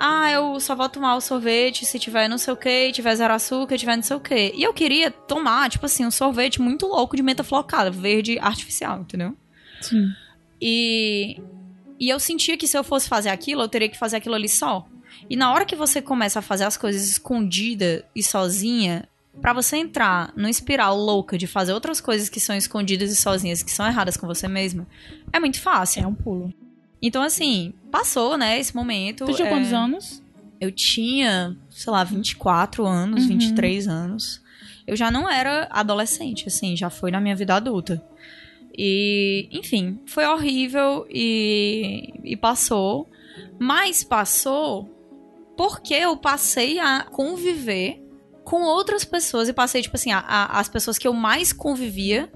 [0.03, 3.35] Ah, eu só vou tomar o sorvete se tiver não sei o que, tiver zero
[3.35, 4.51] açúcar, tiver não sei o que.
[4.57, 9.01] E eu queria tomar, tipo assim, um sorvete muito louco de menta flocada, verde artificial,
[9.01, 9.37] entendeu?
[9.83, 10.11] Sim.
[10.59, 11.39] E,
[11.99, 14.49] e eu sentia que se eu fosse fazer aquilo, eu teria que fazer aquilo ali
[14.49, 14.87] só.
[15.29, 19.07] E na hora que você começa a fazer as coisas escondida e sozinha,
[19.41, 23.63] Pra você entrar numa espiral louca de fazer outras coisas que são escondidas e sozinhas,
[23.63, 24.87] que são erradas com você mesma,
[25.33, 26.03] é muito fácil.
[26.03, 26.53] É um pulo.
[27.03, 29.25] Então, assim, passou, né, esse momento.
[29.27, 30.23] Tu tinha é, quantos anos?
[30.61, 33.29] Eu tinha, sei lá, 24 anos, Uhum.
[33.31, 34.43] 23 anos.
[34.87, 38.03] Eu já não era adolescente, assim, já foi na minha vida adulta.
[38.77, 43.09] E, enfim, foi horrível e, e passou.
[43.59, 44.89] Mas passou
[45.57, 48.03] porque eu passei a conviver
[48.45, 52.31] com outras pessoas e passei, tipo assim, a- a- as pessoas que eu mais convivia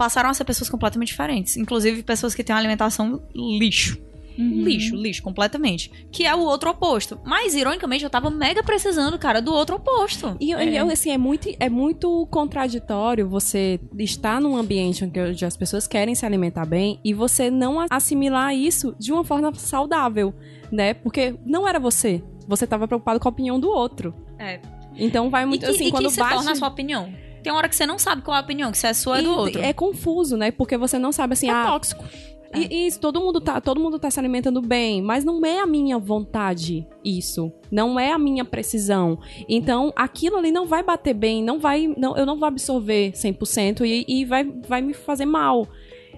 [0.00, 1.58] passaram a ser pessoas completamente diferentes.
[1.58, 4.00] Inclusive pessoas que têm uma alimentação lixo.
[4.38, 4.62] Uhum.
[4.62, 5.92] Lixo, lixo, completamente.
[6.10, 7.20] Que é o outro oposto.
[7.22, 10.38] Mas, ironicamente, eu tava mega precisando, cara, do outro oposto.
[10.40, 10.80] E É.
[10.80, 16.14] eu, assim, é muito, é muito contraditório você estar num ambiente onde as pessoas querem
[16.14, 20.32] se alimentar bem e você não assimilar isso de uma forma saudável,
[20.72, 20.94] né?
[20.94, 22.24] Porque não era você.
[22.48, 24.14] Você estava preocupado com a opinião do outro.
[24.38, 24.60] É.
[24.96, 26.36] Então vai muito e que, assim, e quando que se bate...
[26.36, 27.12] torna a sua opinião.
[27.42, 29.14] Tem uma hora que você não sabe qual é a opinião, que se é sua
[29.14, 29.62] ou é do outro.
[29.62, 30.50] É confuso, né?
[30.50, 32.04] Porque você não sabe assim, É ah, tóxico.
[32.54, 35.66] E, isso, todo mundo, tá, todo mundo tá se alimentando bem, mas não é a
[35.66, 37.52] minha vontade isso.
[37.70, 39.18] Não é a minha precisão.
[39.48, 43.82] Então, aquilo ali não vai bater bem, não vai, não, eu não vou absorver 100%
[43.84, 45.68] e, e vai, vai me fazer mal.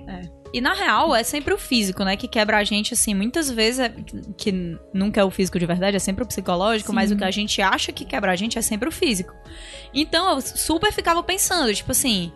[0.07, 0.42] É.
[0.53, 2.17] E na real, é sempre o físico, né?
[2.17, 3.15] Que quebra a gente, assim.
[3.15, 3.95] Muitas vezes, é,
[4.37, 4.53] que
[4.93, 6.95] nunca é o físico de verdade, é sempre o psicológico, Sim.
[6.95, 9.33] mas o que a gente acha que quebra a gente é sempre o físico.
[9.95, 12.31] Então, eu super ficava pensando, tipo assim,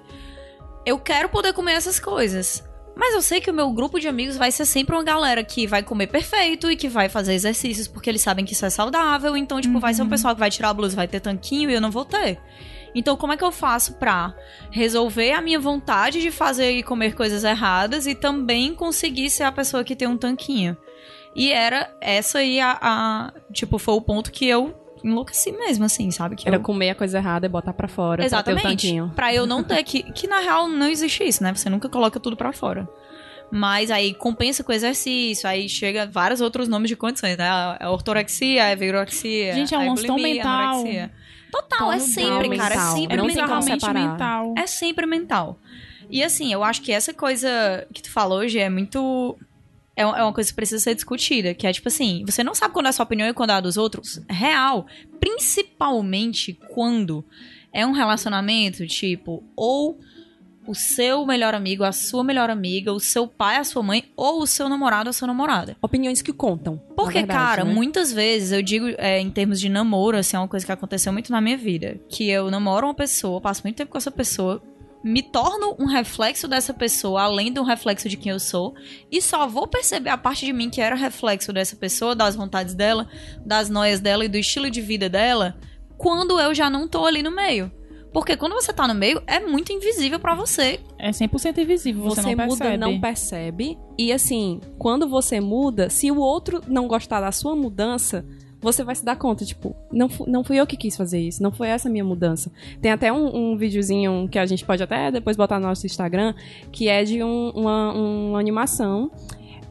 [0.87, 2.65] eu quero poder comer essas coisas.
[2.97, 5.67] Mas eu sei que o meu grupo de amigos vai ser sempre uma galera que
[5.67, 9.37] vai comer perfeito e que vai fazer exercícios porque eles sabem que isso é saudável.
[9.37, 9.81] Então, tipo, uhum.
[9.81, 10.11] vai ser um uhum.
[10.11, 12.39] pessoal que vai tirar a blusa, vai ter tanquinho e eu não vou ter.
[12.97, 14.35] Então, como é que eu faço pra
[14.71, 19.53] resolver a minha vontade de fazer e comer coisas erradas e também conseguir ser a
[19.53, 20.75] pessoa que tem um tanquinho?
[21.35, 26.11] E era essa aí a, a tipo, foi o ponto que eu enlouqueci mesmo, assim,
[26.11, 26.37] sabe?
[26.37, 26.63] Que Era eu...
[26.63, 28.25] comer a coisa errada e botar pra fora.
[28.25, 28.95] Exatamente.
[28.95, 30.03] Pra, pra eu não ter que.
[30.03, 31.55] Que na real não existe isso, né?
[31.55, 32.89] Você nunca coloca tudo pra fora.
[33.51, 37.47] Mas aí compensa com exercício, aí chega vários outros nomes de condições, né?
[37.49, 39.53] A ortorexia, a virorexia.
[39.53, 40.81] Gente, é um tão mental.
[40.81, 41.13] Anorexia.
[41.51, 42.75] Total, é sempre, cara.
[42.75, 43.95] É sempre é mental.
[43.95, 44.55] mental.
[44.57, 45.59] É sempre mental.
[46.11, 49.37] E assim, eu acho que essa coisa que tu falou hoje é muito.
[49.95, 51.55] É, é uma coisa que precisa ser discutida.
[51.55, 53.55] Que é tipo assim: você não sabe quando é a sua opinião e quando é
[53.55, 54.21] a dos outros.
[54.29, 54.87] Real.
[55.19, 57.25] Principalmente quando
[57.73, 59.99] é um relacionamento, tipo, ou
[60.67, 64.43] o seu melhor amigo, a sua melhor amiga, o seu pai, a sua mãe, ou
[64.43, 65.77] o seu namorado, a sua namorada.
[65.81, 66.79] Opiniões que contam.
[66.97, 67.73] Porque, verdade, cara, né?
[67.73, 71.13] muitas vezes, eu digo é, em termos de namoro, assim, é uma coisa que aconteceu
[71.13, 72.01] muito na minha vida.
[72.09, 74.63] Que eu namoro uma pessoa, passo muito tempo com essa pessoa,
[75.07, 78.75] me torno um reflexo dessa pessoa, além de um reflexo de quem eu sou,
[79.11, 82.75] e só vou perceber a parte de mim que era reflexo dessa pessoa, das vontades
[82.75, 83.09] dela,
[83.45, 85.57] das noias dela e do estilo de vida dela,
[85.97, 87.71] quando eu já não tô ali no meio.
[88.17, 90.81] Porque quando você tá no meio, é muito invisível para você.
[90.99, 92.77] É 100% invisível, você, você não muda, percebe.
[92.79, 93.79] não percebe.
[93.99, 98.25] E assim, quando você muda, se o outro não gostar da sua mudança,
[98.59, 101.53] você vai se dar conta, tipo, não, não fui eu que quis fazer isso, não
[101.53, 102.51] foi essa a minha mudança.
[102.81, 106.33] Tem até um, um videozinho que a gente pode até depois botar no nosso Instagram,
[106.73, 109.11] que é de um, uma, uma animação.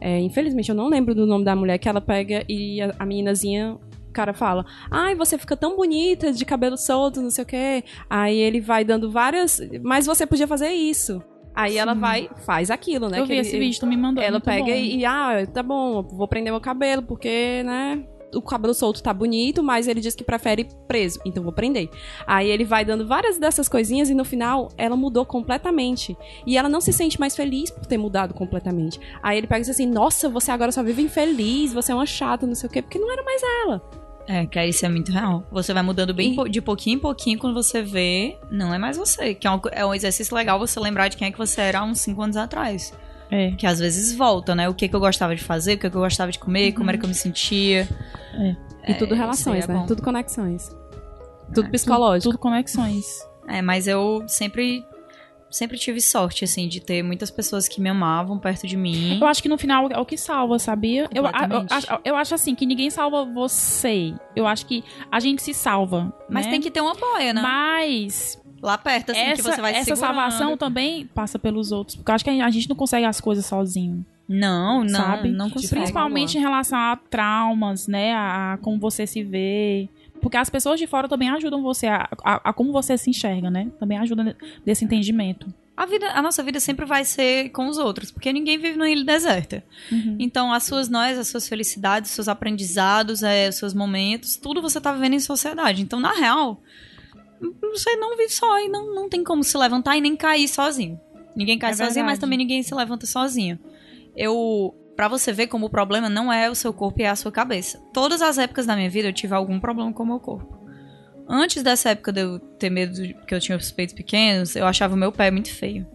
[0.00, 3.04] É, infelizmente, eu não lembro do nome da mulher que ela pega e a, a
[3.04, 3.76] meninazinha
[4.16, 7.84] cara fala: Ai, você fica tão bonita de cabelo solto, não sei o quê.
[8.08, 9.60] Aí ele vai dando várias.
[9.82, 11.22] Mas você podia fazer isso.
[11.54, 11.78] Aí Sim.
[11.78, 13.18] ela vai, faz aquilo, né?
[13.18, 14.22] Eu vi ele, esse vídeo, tu me mandou.
[14.22, 18.04] Ela pega e, e, ah, tá bom, vou prender meu cabelo, porque, né?
[18.34, 21.88] O cabelo solto tá bonito, mas ele diz que prefere preso, então vou prender.
[22.26, 26.14] Aí ele vai dando várias dessas coisinhas e no final ela mudou completamente.
[26.46, 29.00] E ela não se sente mais feliz por ter mudado completamente.
[29.22, 32.04] Aí ele pega e diz assim: Nossa, você agora só vive infeliz, você é uma
[32.04, 34.05] chata, não sei o quê, porque não era mais ela.
[34.28, 35.46] É, que isso é muito real.
[35.52, 36.48] Você vai mudando bem e...
[36.48, 39.34] de pouquinho em pouquinho quando você vê, não é mais você.
[39.34, 41.80] Que é um, é um exercício legal você lembrar de quem é que você era
[41.80, 42.92] há uns 5 anos atrás.
[43.30, 43.52] É.
[43.52, 44.68] Que às vezes volta, né?
[44.68, 46.78] O que, que eu gostava de fazer, o que, que eu gostava de comer, uhum.
[46.78, 47.88] como era que eu me sentia.
[48.34, 48.56] É.
[48.92, 49.84] E tudo é, relações, é né?
[49.86, 50.70] Tudo conexões.
[51.54, 52.30] Tudo psicológico.
[52.30, 53.06] Tudo conexões.
[53.48, 54.84] É, mas eu sempre
[55.56, 59.18] sempre tive sorte, assim, de ter muitas pessoas que me amavam perto de mim.
[59.20, 61.08] Eu acho que no final é o que salva, sabia?
[61.14, 64.14] Eu, eu, eu, eu, acho assim, que ninguém salva você.
[64.34, 66.12] Eu acho que a gente se salva.
[66.28, 66.52] Mas né?
[66.52, 67.40] tem que ter uma boia, né?
[67.40, 68.40] Mas.
[68.62, 70.14] Lá perto, assim, essa, que você vai Essa segurando.
[70.14, 71.96] salvação também passa pelos outros.
[71.96, 74.04] Porque eu acho que a gente não consegue as coisas sozinho.
[74.28, 75.30] Não, não, sabe?
[75.30, 75.74] não consegue.
[75.74, 78.12] Principalmente em relação a traumas, né?
[78.12, 79.88] A, a como você se vê.
[80.26, 83.48] Porque as pessoas de fora também ajudam você a, a, a como você se enxerga,
[83.48, 83.70] né?
[83.78, 84.36] Também ajuda
[84.66, 85.46] nesse entendimento.
[85.76, 88.90] A, vida, a nossa vida sempre vai ser com os outros, porque ninguém vive numa
[88.90, 89.62] ilha deserta.
[89.92, 90.16] Uhum.
[90.18, 94.60] Então, as suas nós, as suas felicidades, os seus aprendizados, é, os seus momentos, tudo
[94.60, 95.80] você tá vivendo em sociedade.
[95.80, 96.60] Então, na real,
[97.70, 101.00] você não vive só e não, não tem como se levantar e nem cair sozinho.
[101.36, 102.06] Ninguém cai é sozinho, verdade.
[102.14, 103.60] mas também ninguém se levanta sozinho.
[104.16, 107.16] Eu para você ver como o problema não é o seu corpo e é a
[107.16, 107.78] sua cabeça.
[107.92, 110.58] Todas as épocas da minha vida eu tive algum problema com o meu corpo.
[111.28, 114.66] Antes dessa época de eu ter medo de, que eu tinha os peitos pequenos, eu
[114.66, 115.86] achava o meu pé muito feio.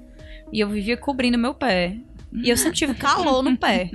[0.52, 1.96] E eu vivia cobrindo meu pé.
[2.34, 3.90] E eu sempre tive calor no pé.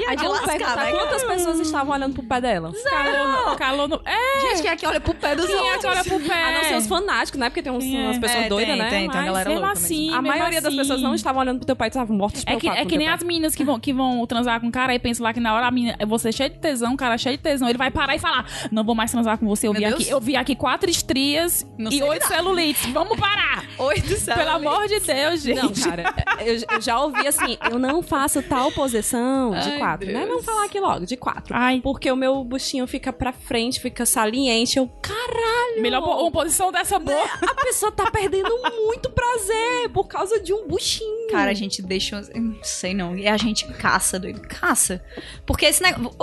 [0.00, 0.90] E aí, de lascar, né?
[0.90, 2.72] Quantas pessoas estavam olhando pro pé dela?
[2.90, 4.02] Calor, calor no...
[4.04, 4.40] É!
[4.40, 5.74] Gente, quem é que olha pro pé dos quem outros?
[5.74, 6.42] é que olha pro pé?
[6.42, 7.48] A não ser os fanáticos, né?
[7.48, 8.90] Porque tem uns, umas pessoas é, doidas, tem, né?
[8.90, 11.76] Tem, tem, a galera louca assim, A maioria das pessoas não estavam olhando pro teu
[11.76, 14.60] pai, estavam mortos É que, é que nem as meninas que vão, que vão transar
[14.60, 16.94] com o cara e pensam lá que na hora a menina, você cheio de tesão,
[16.94, 19.46] o cara cheio de tesão, ele vai parar e falar, não vou mais transar com
[19.46, 23.64] você, eu, vi aqui, eu vi aqui quatro estrias não e oito celulites, vamos parar!
[23.78, 24.34] Oito celulites.
[24.34, 25.62] Pelo amor de Deus, gente.
[25.62, 30.06] Não, cara, eu, eu já ouvi assim, eu não faço tal posição de Ai, quatro,
[30.06, 30.12] né?
[30.12, 30.24] Deus.
[30.24, 30.30] né?
[30.30, 31.54] Vamos falar aqui logo, de quatro.
[31.54, 31.80] Ai.
[31.82, 34.78] Porque o meu buchinho fica pra frente, fica saliente.
[34.78, 35.80] Eu, caralho!
[35.82, 37.16] Melhor uma posição dessa boa.
[37.16, 37.30] Né?
[37.42, 38.50] A pessoa tá perdendo
[38.86, 41.28] muito prazer por causa de um buchinho.
[41.30, 42.20] Cara, a gente deixa.
[42.34, 43.16] Não sei não.
[43.16, 44.40] E a gente caça, doido.
[44.40, 45.02] Caça.
[45.44, 46.16] Porque esse negócio.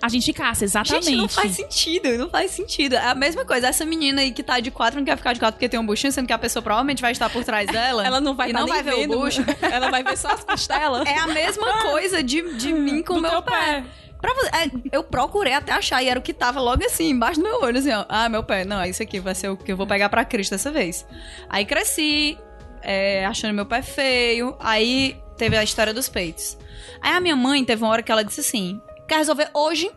[0.00, 1.04] A gente caça, exatamente.
[1.06, 2.94] Gente, não faz sentido, não faz sentido.
[2.94, 5.40] É a mesma coisa, essa menina aí que tá de quatro não quer ficar de
[5.40, 8.06] quatro porque tem um buchinho, sendo que a pessoa provavelmente vai estar por trás dela.
[8.06, 9.16] Ela não vai e tá não vai ver vendo.
[9.16, 9.42] o bucho.
[9.60, 11.06] Ela vai ver só as costelas.
[11.08, 13.84] É a mesma coisa de, de mim com o meu teu pé.
[14.20, 17.40] Pra você- é, eu procurei até achar e era o que tava logo assim, embaixo
[17.40, 18.04] do meu olho, assim, ó.
[18.08, 18.64] Ah, meu pé.
[18.64, 21.04] Não, isso aqui vai ser o que eu vou pegar pra Cristo dessa vez.
[21.48, 22.38] Aí cresci,
[22.82, 24.56] é, achando meu pé feio.
[24.60, 26.56] Aí teve a história dos peitos.
[27.00, 29.90] Aí a minha mãe teve uma hora que ela disse assim: quer resolver hoje?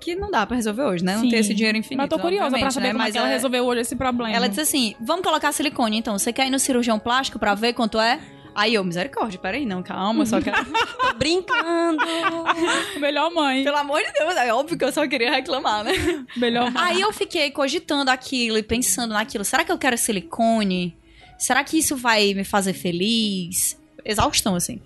[0.00, 1.14] Que não dá pra resolver hoje, né?
[1.14, 1.30] Não Sim.
[1.30, 1.98] tem esse dinheiro infinito.
[1.98, 2.92] Mas tô curiosa pra obviamente, saber né?
[2.92, 4.32] como é Mas que ela resolveu hoje esse problema.
[4.34, 6.16] ela disse assim: vamos colocar silicone então.
[6.18, 8.20] Você quer ir no cirurgião plástico pra ver quanto é?
[8.54, 10.56] Aí eu, misericórdia, peraí, não, calma, só quero.
[11.00, 12.02] Tô brincando.
[13.00, 13.62] Melhor mãe.
[13.62, 15.92] Pelo amor de Deus, é óbvio que eu só queria reclamar, né?
[16.36, 16.82] Melhor mãe.
[16.84, 19.44] Aí eu fiquei cogitando aquilo e pensando naquilo.
[19.44, 20.96] Será que eu quero silicone?
[21.38, 23.78] Será que isso vai me fazer feliz?
[24.04, 24.80] Exaustão, assim.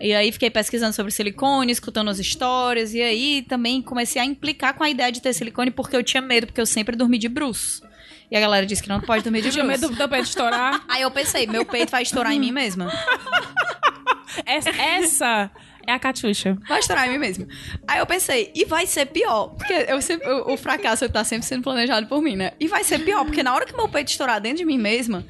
[0.00, 2.92] E aí fiquei pesquisando sobre silicone, escutando as histórias.
[2.94, 6.20] E aí também comecei a implicar com a ideia de ter silicone porque eu tinha
[6.20, 7.82] medo, porque eu sempre dormi de bruço.
[8.30, 9.82] E a galera disse que não pode dormir de Tinha bruço.
[9.82, 10.82] medo do peito estourar.
[10.88, 12.90] Aí eu pensei, meu peito vai estourar em mim mesma.
[14.46, 15.50] Essa, essa
[15.86, 16.56] é a Catiuxa.
[16.68, 17.46] Vai estourar em mim mesmo.
[17.86, 19.48] Aí eu pensei, e vai ser pior.
[19.48, 22.52] Porque eu sempre, o, o fracasso tá sempre sendo planejado por mim, né?
[22.60, 25.24] E vai ser pior, porque na hora que meu peito estourar dentro de mim mesma,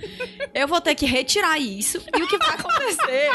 [0.55, 2.03] eu vou ter que retirar isso.
[2.17, 3.31] E o que vai acontecer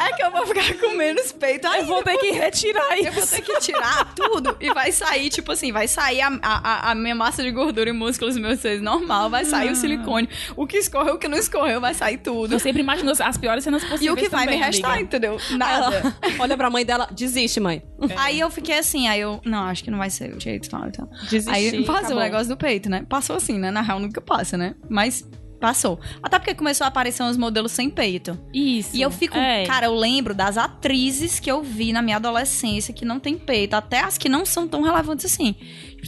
[0.00, 1.78] é que eu vou ficar com menos peito ainda.
[1.78, 3.34] Eu vou ter que retirar Eu vou isso.
[3.36, 7.14] ter que tirar tudo e vai sair, tipo assim, vai sair a, a, a minha
[7.14, 10.28] massa de gordura e músculos meus seios normal, vai sair o silicone.
[10.56, 12.54] O que escorreu, o que não escorreu, vai sair tudo.
[12.54, 15.04] Eu sempre imagino as piores cenas possíveis E o que vai também, me restar, amiga.
[15.04, 15.38] entendeu?
[15.50, 16.16] Aí Nada.
[16.38, 17.82] Olha pra mãe dela, desiste, mãe.
[18.16, 20.88] Aí eu fiquei assim, aí eu, não, acho que não vai ser o jeito tal
[20.88, 21.08] e tal.
[21.30, 21.50] Desiste.
[21.50, 22.16] Aí passou acabou.
[22.16, 23.04] o negócio do peito, né?
[23.08, 23.70] Passou assim, né?
[23.70, 24.74] Na real nunca passa, né?
[24.88, 25.28] Mas
[25.60, 26.00] passou.
[26.20, 28.36] Até porque começou a aparecer uns modelos sem peito.
[28.52, 28.96] Isso.
[28.96, 29.64] E eu fico, É.
[29.64, 33.74] cara, eu lembro das atrizes que eu vi na minha adolescência que não tem peito,
[33.74, 35.54] até as que não são tão relevantes assim.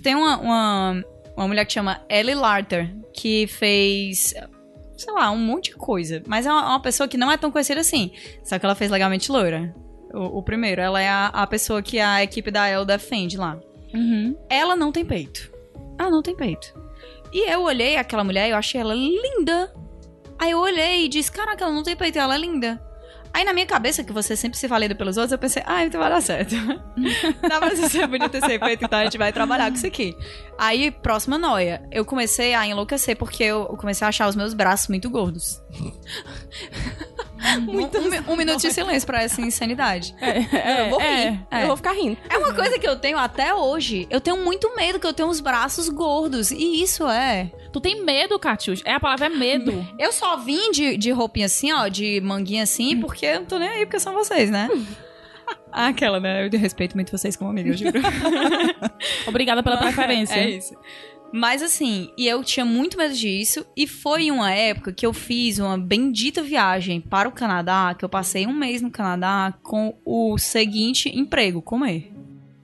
[0.03, 1.05] Tem uma, uma,
[1.37, 4.35] uma mulher que chama Ellie Larter, que fez,
[4.97, 6.21] sei lá, um monte de coisa.
[6.27, 8.11] Mas é uma, uma pessoa que não é tão conhecida assim.
[8.45, 9.73] Só que ela fez Legalmente Loura.
[10.15, 10.81] O, o primeiro.
[10.81, 13.59] Ela é a, a pessoa que a equipe da Elle defende lá.
[13.93, 14.37] Uhum.
[14.49, 15.51] Ela não tem peito.
[15.99, 16.75] Ela não tem peito.
[17.33, 19.73] E eu olhei aquela mulher e eu achei ela linda.
[20.39, 22.81] Aí eu olhei e disse, caraca, ela não tem peito ela é linda.
[23.35, 26.01] Aí na minha cabeça, que você sempre se valida pelos outros, eu pensei, ah, então
[26.01, 26.55] vai dar certo.
[27.49, 30.17] Dá pra ser bonita sem peito, então a gente vai trabalhar com isso aqui.
[30.57, 31.83] Aí, próxima noia.
[31.91, 35.61] Eu comecei a enlouquecer porque eu comecei a achar os meus braços muito gordos.
[37.61, 40.15] Muitas um, mi- um minuto de silêncio pra essa insanidade.
[40.21, 41.07] eu vou rir.
[41.07, 41.63] é, é.
[41.63, 42.17] Eu vou ficar rindo.
[42.29, 44.07] É uma coisa que eu tenho até hoje.
[44.11, 46.51] Eu tenho muito medo que eu tenho os braços gordos.
[46.51, 47.51] E isso é.
[47.73, 48.83] Tu tem medo, Catiuxa?
[48.87, 49.87] É, a palavra é medo.
[49.99, 53.59] Eu só vim de, de roupinha assim, ó, de manguinha assim, porque eu não tô
[53.59, 54.69] nem aí, porque são vocês, né?
[55.73, 56.47] Aquela, né?
[56.47, 58.01] Eu respeito muito vocês como amiga, eu juro.
[59.27, 60.35] Obrigada pela preferência.
[60.37, 60.75] É isso.
[61.37, 65.59] Mas assim, e eu tinha muito medo disso, e foi uma época que eu fiz
[65.59, 70.39] uma bendita viagem para o Canadá, que eu passei um mês no Canadá com o
[70.39, 72.13] seguinte emprego, comer.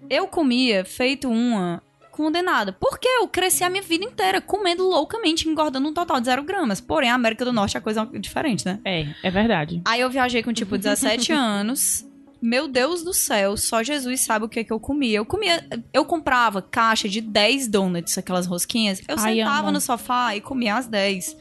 [0.09, 5.89] Eu comia feito uma condenada, porque eu cresci a minha vida inteira comendo loucamente, engordando
[5.89, 6.81] um total de zero gramas.
[6.81, 8.79] Porém, a América do Norte é coisa diferente, né?
[8.85, 9.83] É, é verdade.
[9.85, 12.09] Aí eu viajei com tipo 17 anos.
[12.41, 15.19] Meu Deus do céu, só Jesus sabe o que que eu comia.
[15.19, 19.01] Eu comia, eu comprava caixa de 10 donuts, aquelas rosquinhas.
[19.07, 19.73] Eu Ai, sentava amo.
[19.73, 21.37] no sofá e comia as 10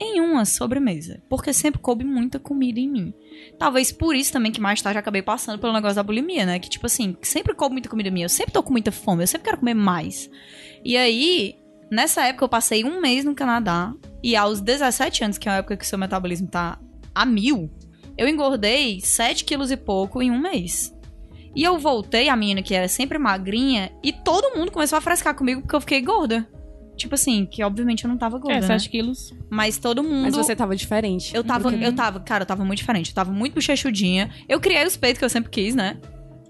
[0.00, 3.14] em uma sobremesa, porque sempre coube muita comida em mim.
[3.58, 6.58] Talvez por isso também que mais tarde acabei passando pelo negócio da bulimia, né?
[6.58, 9.26] Que tipo assim, sempre coube muita comida minha, eu sempre tô com muita fome, eu
[9.26, 10.28] sempre quero comer mais.
[10.84, 11.56] E aí,
[11.90, 15.56] nessa época eu passei um mês no Canadá e aos 17 anos, que é a
[15.56, 16.78] época que o seu metabolismo tá
[17.14, 17.70] a mil,
[18.16, 20.92] eu engordei 7 quilos e pouco em um mês.
[21.56, 25.34] E eu voltei, a menina que era sempre magrinha, e todo mundo começou a frescar
[25.34, 26.48] comigo porque eu fiquei gorda.
[26.96, 28.66] Tipo assim, que obviamente eu não tava gorda, é, né?
[28.78, 29.32] 7 quilos.
[29.50, 30.22] Mas todo mundo...
[30.22, 31.34] Mas você tava diferente.
[31.34, 33.08] Eu tava, eu tava, cara, eu tava muito diferente.
[33.10, 34.30] Eu tava muito bochechudinha.
[34.48, 35.96] Eu criei os peitos que eu sempre quis, né?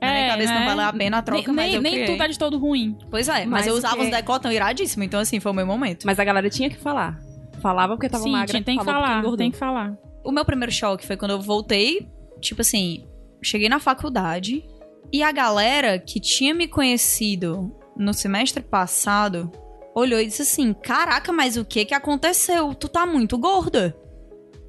[0.02, 0.58] Na minha É, cabeça né?
[0.60, 2.06] não valeu a pena a troca, nem mas eu nem criei.
[2.08, 2.94] tudo é de todo ruim.
[3.10, 5.66] Pois é, mas, Mas eu usava que- os decotão iradíssimo, então assim, foi o meu
[5.66, 6.04] momento.
[6.04, 7.18] Mas a galera tinha que falar.
[7.62, 8.46] Falava porque tava Sim, magra.
[8.48, 9.94] tinha- tem que falar, tem que falar.
[10.24, 12.08] O meu primeiro choque foi quando eu voltei,
[12.40, 13.06] tipo assim,
[13.42, 14.64] cheguei na faculdade
[15.12, 19.52] e a galera que tinha me conhecido no semestre passado
[19.94, 22.74] olhou e disse assim: Caraca, mas o que que aconteceu?
[22.74, 23.96] Tu tá muito gorda.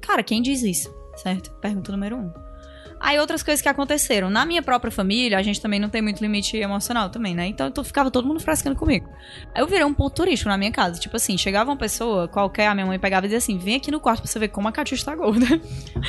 [0.00, 0.94] Cara, quem diz isso?
[1.16, 1.50] Certo?
[1.60, 2.45] Pergunta número um.
[2.98, 4.30] Aí outras coisas que aconteceram.
[4.30, 7.46] Na minha própria família, a gente também não tem muito limite emocional também, né?
[7.46, 9.08] Então, então ficava todo mundo frescando comigo.
[9.54, 10.98] Aí eu virei um ponto turístico na minha casa.
[10.98, 13.90] Tipo assim, chegava uma pessoa, qualquer, a minha mãe pegava e dizia assim: vem aqui
[13.90, 15.46] no quarto pra você ver como a Catiuxa tá gorda.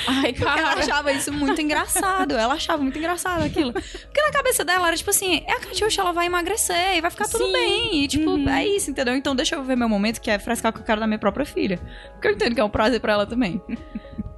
[0.08, 0.80] Ai, Porque ela cara.
[0.80, 2.34] achava isso muito engraçado.
[2.36, 3.74] Ela achava muito engraçado aquilo.
[3.74, 7.12] Porque na cabeça dela era tipo assim: é a Catiuxa, ela vai emagrecer e vai
[7.12, 7.52] ficar tudo Sim.
[7.54, 8.04] bem.
[8.04, 8.50] E tipo, Uhum.
[8.50, 9.16] é isso, entendeu?
[9.16, 11.46] Então deixa eu ver meu momento, que é frescar com o cara da minha própria
[11.46, 11.80] filha.
[12.14, 13.62] Porque eu entendo que é um prazer pra ela também.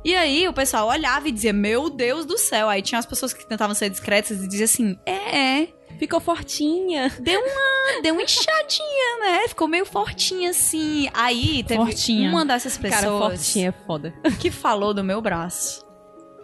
[0.04, 2.70] E aí o pessoal olhava e dizia: Meu Deus do céu.
[2.70, 5.68] Aí tinha as pessoas que tentavam ser discretas e diziam assim: É, é.
[5.98, 7.12] Ficou fortinha.
[7.20, 9.48] Deu uma, deu uma inchadinha, né?
[9.50, 11.10] Ficou meio fortinha assim.
[11.14, 12.30] Aí teve Fortinha.
[12.30, 14.14] uma dessas pessoas Cara, fortinha é foda.
[14.40, 15.86] que falou do meu braço.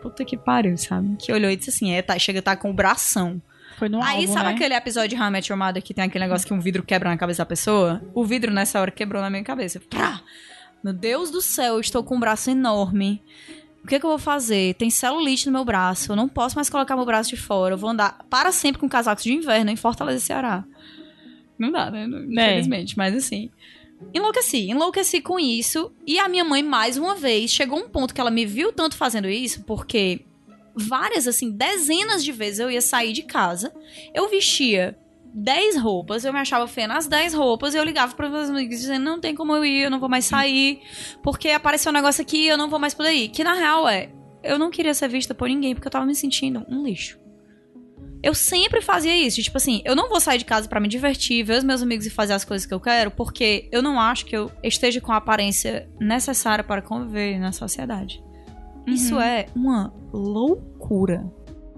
[0.02, 1.16] Puta que pariu, sabe?
[1.18, 3.42] Que olhou e disse assim: É, tá, chega tá com o bração.
[3.78, 4.56] Foi no Aí alvo, sabe né?
[4.56, 6.82] aquele episódio de How I Met Your Mother que tem aquele negócio que um vidro
[6.84, 8.02] quebra na cabeça da pessoa?
[8.14, 9.80] O vidro nessa hora quebrou na minha cabeça.
[9.90, 10.22] Prá!
[10.84, 13.22] Meu Deus do céu, eu estou com um braço enorme.
[13.84, 14.74] O que, que eu vou fazer?
[14.76, 16.12] Tem celulite no meu braço.
[16.12, 17.76] Eu não posso mais colocar meu braço de fora.
[17.76, 20.66] Eu vou andar para sempre com casacos de inverno em Fortaleza, Ceará.
[21.58, 22.06] Não dá, né?
[22.06, 23.52] Infelizmente, mas assim.
[24.14, 25.92] Enlouqueci, enlouqueci com isso.
[26.06, 28.98] E a minha mãe, mais uma vez, chegou um ponto que ela me viu tanto
[28.98, 30.22] fazendo isso, porque
[30.76, 33.74] várias, assim, dezenas de vezes eu ia sair de casa,
[34.14, 34.98] eu vestia
[35.38, 38.80] 10 roupas, eu me achava feia nas 10 roupas, e eu ligava para meus amigos
[38.80, 40.82] dizendo: não tem como eu ir, eu não vou mais sair,
[41.22, 43.28] porque apareceu um negócio aqui eu não vou mais poder ir.
[43.30, 44.10] Que na real é,
[44.42, 47.20] eu não queria ser vista por ninguém, porque eu tava me sentindo um lixo.
[48.24, 51.44] Eu sempre fazia isso, tipo assim, eu não vou sair de casa pra me divertir,
[51.44, 54.26] ver os meus amigos e fazer as coisas que eu quero, porque eu não acho
[54.26, 58.24] que eu esteja com a aparência necessária para conviver na sociedade.
[58.88, 59.22] Isso Uhum.
[59.22, 61.24] é uma loucura.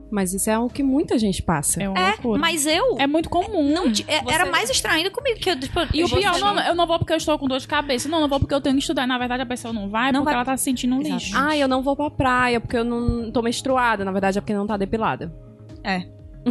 [0.10, 1.82] Mas isso é o que muita gente passa.
[1.84, 3.70] É uma É, mas eu É muito comum.
[3.74, 6.60] não é- Você- era mais estranho ainda comigo que eu, tipo, E o pior, não,
[6.62, 8.08] eu não vou porque eu estou com dor de cabeça.
[8.08, 9.06] Não, não vou porque eu tenho que estudar.
[9.06, 11.36] Na verdade, a pessoa não vai Não porque vai- ela tá se sentindo um lixo.
[11.38, 14.06] Ah, eu não vou pra praia porque eu não tô menstruada.
[14.06, 15.32] Na verdade, é porque não tá depilada.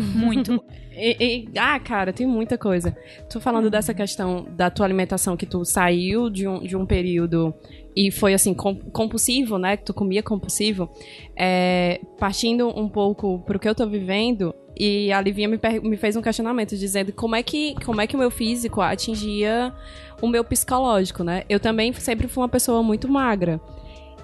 [0.01, 0.62] Muito.
[0.99, 2.97] E- e- ah, cara, tem muita coisa.
[3.28, 7.53] Tu falando dessa questão da tua alimentação, que tu saiu de um, de um período
[7.94, 9.76] e foi assim, com- compulsivo, né?
[9.76, 10.88] Que tu comia compulsivo.
[11.36, 16.16] É, partindo um pouco pro que eu tô vivendo, e a Livinha me, me fez
[16.16, 19.74] um questionamento dizendo como é, que, como é que o meu físico atingia
[20.22, 21.42] o meu psicológico, né?
[21.47, 23.61] Eu também sempre fui uma pessoa muito magra.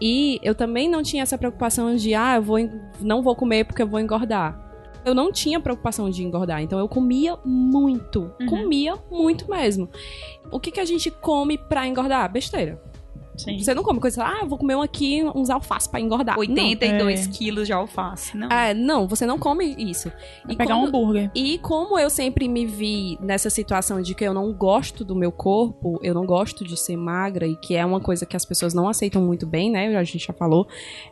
[0.01, 2.57] E eu também não tinha essa preocupação de, ah, eu vou,
[2.99, 4.72] não vou comer porque eu vou engordar
[5.05, 8.47] eu não tinha preocupação de engordar, então eu comia muito, Uhum.
[8.47, 9.89] comia muito mesmo.
[10.51, 12.31] O que que a gente come pra engordar?
[12.31, 12.81] Besteira.
[13.37, 13.59] Sim.
[13.59, 16.39] Você não come coisa, ah, eu vou comer um aqui, uns alface pra engordar.
[16.39, 17.31] 82 É.
[17.31, 18.37] quilos de alface.
[18.37, 18.49] Não.
[18.49, 18.57] Não.
[18.57, 20.13] É, não, você não come isso.
[20.45, 21.31] Vai pegar um quando- hambúrguer.
[21.35, 25.33] e como eu sempre me vi nessa situação de que eu não gosto do meu
[25.33, 28.75] corpo, eu não gosto de ser magra, e que é uma coisa que as pessoas
[28.75, 29.97] não aceitam muito bem, né?
[29.97, 30.67] A gente já falou.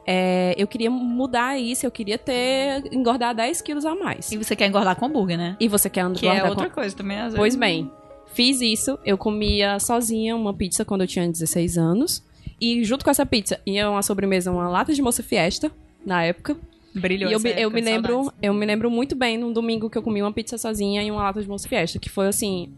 [0.07, 4.31] é, eu queria mudar isso, eu queria ter engordar 10 quilos a mais.
[4.33, 5.57] E você quer engordar com hambúrguer, né?
[5.61, 7.39] E você quer Que engordar é com- outra coisa também, às vezes.
[7.39, 7.91] Pois bem,
[8.35, 8.99] fiz isso.
[9.05, 12.23] Eu comia sozinha uma pizza quando eu tinha 16 anos.
[12.61, 15.71] E junto com essa pizza ia uma sobremesa, uma lata de moça fiesta,
[16.05, 16.57] na época.
[16.95, 18.39] Brilhou e eu, me- eu época, me lembro, saudades.
[18.43, 21.23] eu me lembro muito bem num domingo que eu comi uma pizza sozinha e uma
[21.23, 22.73] lata de moça fiesta, que foi assim,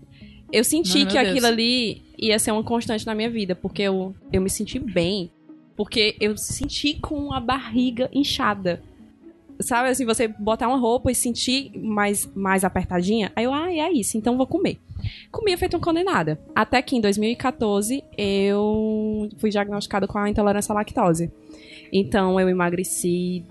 [0.52, 1.44] eu senti Mano, que aquilo Deus.
[1.52, 5.30] ali ia ser uma constante na minha vida, porque eu, eu me senti bem,
[5.74, 8.82] porque eu senti com a barriga inchada.
[9.60, 13.32] Sabe assim, você botar uma roupa e sentir mais, mais apertadinha.
[13.36, 14.80] Aí eu, ah, é isso, então vou comer.
[15.30, 16.40] Comia feito uma condenada.
[16.54, 21.30] Até que em 2014 eu fui diagnosticada com a intolerância à lactose.
[21.92, 23.44] Então eu emagreci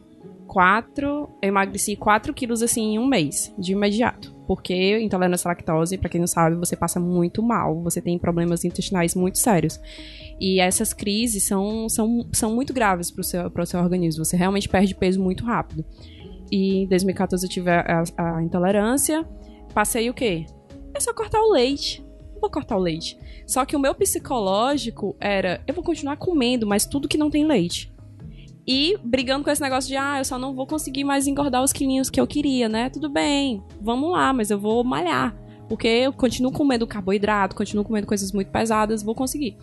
[0.51, 4.35] 4, eu emagreci 4 quilos assim em um mês, de imediato.
[4.45, 8.65] Porque intolerância à lactose, pra quem não sabe, você passa muito mal, você tem problemas
[8.65, 9.79] intestinais muito sérios.
[10.41, 14.25] E essas crises são, são, são muito graves pro seu, pro seu organismo.
[14.25, 15.85] Você realmente perde peso muito rápido.
[16.51, 19.25] E em 2014 eu tive a, a- a intolerância.
[19.73, 20.45] Passei o quê?
[20.93, 22.05] É só cortar o leite.
[22.41, 23.17] Vou cortar o leite.
[23.47, 27.45] Só que o meu psicológico era: eu vou continuar comendo, mas tudo que não tem
[27.45, 27.90] leite.
[28.67, 31.73] E brigando com esse negócio de, ah, eu só não vou conseguir mais engordar os
[31.73, 32.89] quilinhos que eu queria, né?
[32.89, 35.35] Tudo bem, vamos lá, mas eu vou malhar.
[35.67, 39.57] Porque eu continuo comendo carboidrato, continuo comendo coisas muito pesadas, vou conseguir.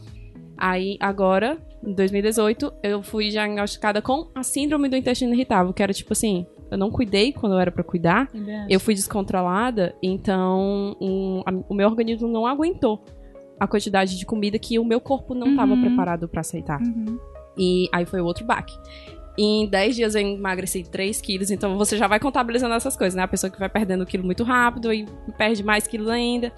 [0.56, 5.92] Aí, agora, em 2018, eu fui diagnosticada com a síndrome do intestino irritável, que era
[5.92, 8.28] tipo assim, eu não cuidei quando eu era pra cuidar,
[8.68, 13.04] eu fui descontrolada, então um, a- o meu organismo não aguentou
[13.60, 15.80] a quantidade de comida que o meu corpo não estava Uhum.
[15.80, 16.80] preparado pra aceitar.
[16.80, 17.18] Uhum.
[17.58, 18.78] E aí foi o outro baque.
[19.36, 23.22] Em 10 dias eu emagreci 3 quilos, então você já vai contabilizando essas coisas, né?
[23.22, 25.06] A pessoa que vai perdendo quilo muito rápido e
[25.36, 26.52] perde mais quilos ainda.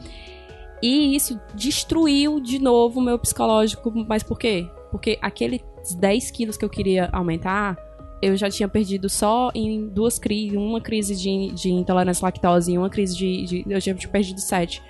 [0.82, 3.92] E isso destruiu de novo o meu psicológico.
[4.08, 4.66] Mas por quê?
[4.90, 5.60] Porque aqueles
[5.98, 7.76] 10 quilos que eu queria aumentar
[8.22, 12.72] eu já tinha perdido só em duas crises, uma crise de, de intolerância à lactose
[12.72, 13.64] e uma crise de, de.
[13.66, 14.82] Eu já tinha perdido sete.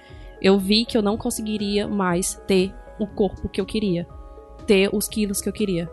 [0.42, 4.06] Eu vi que eu não conseguiria mais ter o corpo que eu queria.
[4.66, 5.88] Ter os quilos que eu queria.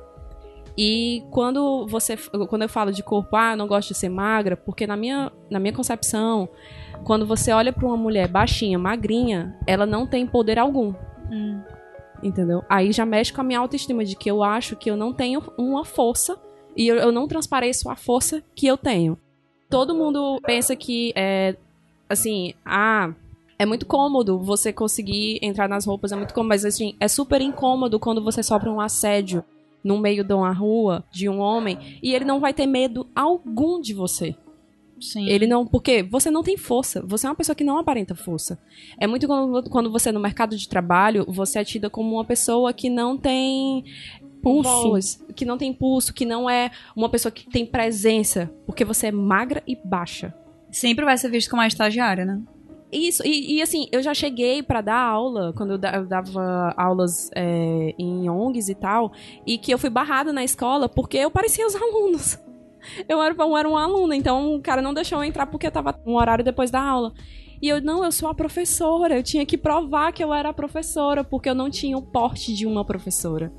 [0.78, 2.16] E quando você.
[2.48, 5.32] Quando eu falo de corpo, ah, eu não gosto de ser magra, porque na minha,
[5.50, 6.48] na minha concepção,
[7.04, 10.94] quando você olha para uma mulher baixinha, magrinha, ela não tem poder algum.
[11.32, 11.60] Hum.
[12.22, 12.64] Entendeu?
[12.70, 15.42] Aí já mexe com a minha autoestima de que eu acho que eu não tenho
[15.58, 16.38] uma força
[16.76, 19.18] e eu, eu não transpareço a força que eu tenho.
[19.70, 21.56] Todo mundo pensa que é
[22.08, 23.14] assim, ah,
[23.60, 27.42] é muito cômodo você conseguir entrar nas roupas, é muito cômodo, mas assim, é super
[27.42, 29.44] incômodo quando você sofre um assédio
[29.88, 33.80] no meio de uma rua de um homem e ele não vai ter medo algum
[33.80, 34.36] de você.
[35.00, 35.28] Sim.
[35.30, 35.66] Ele não.
[35.66, 37.02] Porque você não tem força.
[37.06, 38.60] Você é uma pessoa que não aparenta força.
[39.00, 42.74] É muito quando, quando você, no mercado de trabalho, você é tida como uma pessoa
[42.74, 43.86] que não tem
[44.42, 45.26] Pulso.
[45.36, 48.52] que não tem pulso, que não é uma pessoa que tem presença.
[48.66, 50.34] Porque você é magra e baixa.
[50.72, 52.42] Sempre vai ser visto como uma estagiária, né?
[52.92, 56.74] Isso, e, e, assim, eu já cheguei pra dar aula, quando eu, da- eu dava
[56.78, 59.12] aulas é, em ONGs e tal,
[59.46, 62.40] e que eu fui barrada na escola porque eu parecia os alunos.
[63.10, 65.72] Eu era, eu era uma aluna, então o cara não deixou eu entrar porque eu
[65.72, 67.12] tava um horário depois da aula.
[67.62, 70.54] E eu, não, eu sou a professora, eu tinha que provar que eu era a
[70.54, 73.52] professora, porque eu não tinha o porte de uma professora.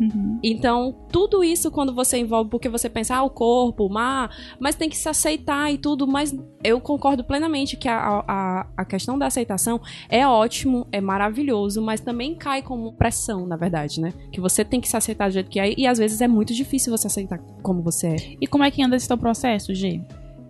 [0.00, 0.38] Uhum.
[0.42, 4.30] Então, tudo isso quando você envolve, porque você pensa, ah, o corpo, o mar,
[4.60, 8.84] mas tem que se aceitar e tudo, mas eu concordo plenamente que a, a, a
[8.84, 14.12] questão da aceitação é ótimo, é maravilhoso, mas também cai como pressão, na verdade, né?
[14.32, 16.54] Que você tem que se aceitar do jeito que é, e às vezes é muito
[16.54, 18.16] difícil você aceitar como você é.
[18.40, 20.00] E como é que anda esse teu processo, G?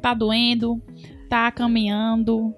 [0.00, 0.80] Tá doendo?
[1.28, 2.54] Tá caminhando?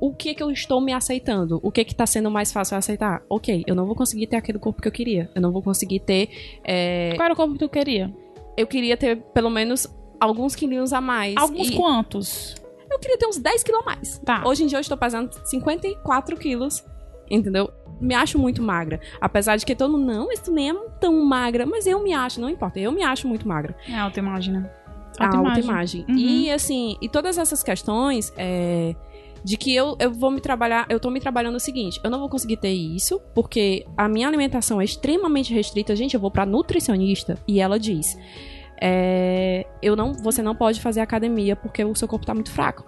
[0.00, 1.60] O que é que eu estou me aceitando?
[1.62, 3.22] O que é que tá sendo mais fácil eu aceitar?
[3.28, 5.30] Ok, eu não vou conseguir ter aquele corpo que eu queria.
[5.34, 6.30] Eu não vou conseguir ter.
[6.64, 8.12] é, Qual era o corpo que tu queria?
[8.56, 9.86] Eu queria ter pelo menos
[10.18, 11.34] alguns quilinhos a mais.
[11.36, 12.54] Alguns E- quantos?
[12.90, 14.18] Eu queria ter uns 10 quilos a mais.
[14.24, 14.42] Tá.
[14.46, 16.84] Hoje em dia eu estou pesando 54 quilos,
[17.30, 17.70] entendeu?
[18.00, 19.00] Me acho muito magra.
[19.20, 21.66] Apesar de que todo mundo, não, mas tu nem é tão magra.
[21.66, 23.76] Mas eu me acho, não importa, eu me acho muito magra.
[23.88, 24.70] É autoimagem, né?
[25.18, 25.56] A Autoimagem.
[25.62, 26.04] autoimagem.
[26.08, 26.16] Uhum.
[26.16, 28.94] E assim, e todas essas questões é,
[29.44, 32.18] de que eu, eu vou me trabalhar, eu tô me trabalhando o seguinte, eu não
[32.18, 35.94] vou conseguir ter isso, porque a minha alimentação é extremamente restrita.
[35.94, 38.16] Gente, eu vou pra nutricionista e ela diz.
[38.80, 42.84] é, eu não, você não pode fazer academia porque o seu corpo tá muito fraco.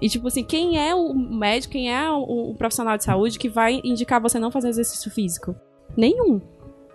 [0.00, 3.48] E, tipo assim, quem é o médico, quem é o, o profissional de saúde que
[3.48, 5.54] vai indicar você não fazer exercício físico?
[5.96, 6.40] Nenhum.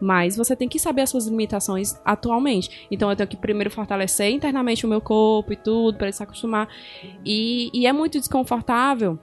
[0.06, 2.88] Mas você tem que saber as suas limitações atualmente.
[2.92, 6.22] Então eu tenho que primeiro fortalecer internamente o meu corpo e tudo, pra ele se
[6.22, 6.70] acostumar.
[7.26, 9.18] E, e é muito desconfortável,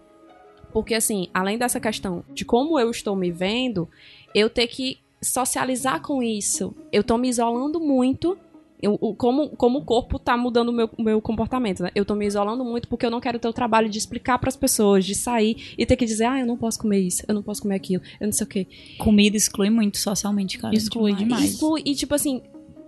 [0.73, 3.89] porque assim, além dessa questão de como eu estou me vendo,
[4.35, 6.75] eu ter que socializar com isso.
[6.91, 8.37] Eu tô me isolando muito.
[8.83, 11.91] Eu- o- como, como o corpo tá mudando o meu, meu comportamento, né?
[11.95, 14.57] Eu tô me isolando muito porque eu não quero ter o trabalho de explicar pras
[14.57, 17.43] pessoas, de sair e ter que dizer, ah, eu não posso comer isso, eu não
[17.43, 18.67] posso comer aquilo, eu não sei o quê.
[18.99, 20.75] Comida exclui muito socialmente, cara.
[20.75, 21.55] Exclui demais.
[21.55, 22.43] Isso, e tipo assim,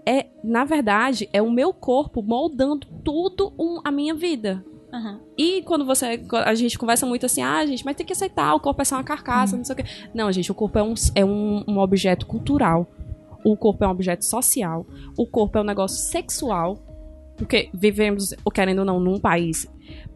[0.04, 4.64] é, na verdade, é o meu corpo moldando tudo um- a minha vida.
[4.92, 5.20] Aham.
[5.38, 6.20] E quando você.
[6.44, 8.96] A gente conversa muito assim, ah, gente, mas tem que aceitar, o corpo é só
[8.96, 9.84] uma carcaça, não sei o quê.
[10.14, 12.86] Não, gente, o corpo é um, é um, um objeto cultural.
[13.44, 14.86] O corpo é um objeto social.
[15.18, 16.78] O corpo é um negócio sexual.
[17.36, 19.66] Porque vivemos, querendo ou não, num país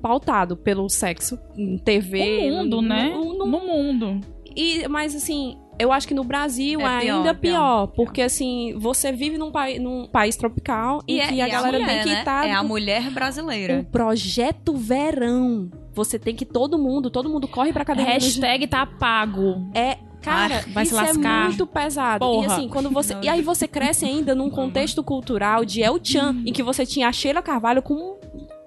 [0.00, 2.48] pautado pelo sexo, em TV.
[2.48, 3.10] No mundo, no- né?
[3.10, 4.20] no- no No mundo.
[4.54, 8.22] e, mas assim, eu acho que no Brasil É é pior, ainda pior, pior, porque
[8.22, 11.78] assim, você vive num, pai, num país tropical e, E, é, e a é galera
[11.80, 12.18] mulher, tem que né?
[12.20, 13.84] estar É a mulher o brasileira.
[13.90, 15.68] projeto verão.
[15.94, 18.12] Você tem que todo mundo, todo mundo corre pra academia.
[18.12, 19.68] Hashtag tá pago.
[19.74, 21.42] é, cara, vai se isso lascar.
[21.42, 22.24] é muito pesado.
[22.24, 22.46] Porra.
[22.46, 23.16] E assim, quando você.
[23.22, 27.08] E aí você cresce ainda num contexto cultural de El Chan, em que você tinha
[27.08, 28.18] a Sheila Carvalho com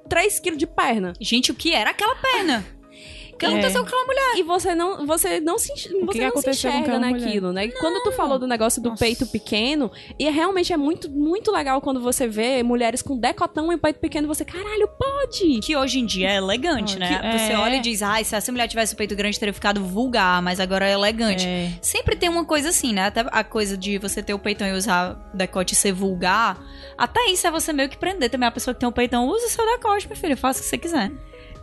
[0.10, 1.14] 3 quilos de perna.
[1.20, 2.66] Gente, o que era aquela perna?
[3.42, 3.58] O que É.
[3.60, 4.38] aconteceu com aquela mulher?
[4.38, 7.12] E você não, você não se, que você que não se enxerga mulher?
[7.12, 7.66] naquilo, né?
[7.66, 9.04] E Quando tu falou do negócio do Nossa.
[9.04, 13.78] peito pequeno, e realmente é muito, muito legal quando você vê mulheres com decotão e
[13.78, 15.60] peito pequeno, você, caralho, pode!
[15.62, 17.20] Que hoje em dia é elegante, Ah, né?
[17.32, 17.58] que- Você é.
[17.58, 20.60] olha e diz, ai, se essa mulher tivesse o peito grande, teria ficado vulgar, mas
[20.60, 21.48] agora é elegante.
[21.48, 21.72] É.
[21.82, 23.06] Sempre tem uma coisa assim, né?
[23.08, 26.60] Até a coisa de você ter o peitão e usar decote e ser vulgar.
[26.98, 28.48] Até isso é você meio que prender também.
[28.48, 30.38] A pessoa que tem o peitão, usa o seu decote, meu filho.
[30.38, 31.12] Faça o que você quiser.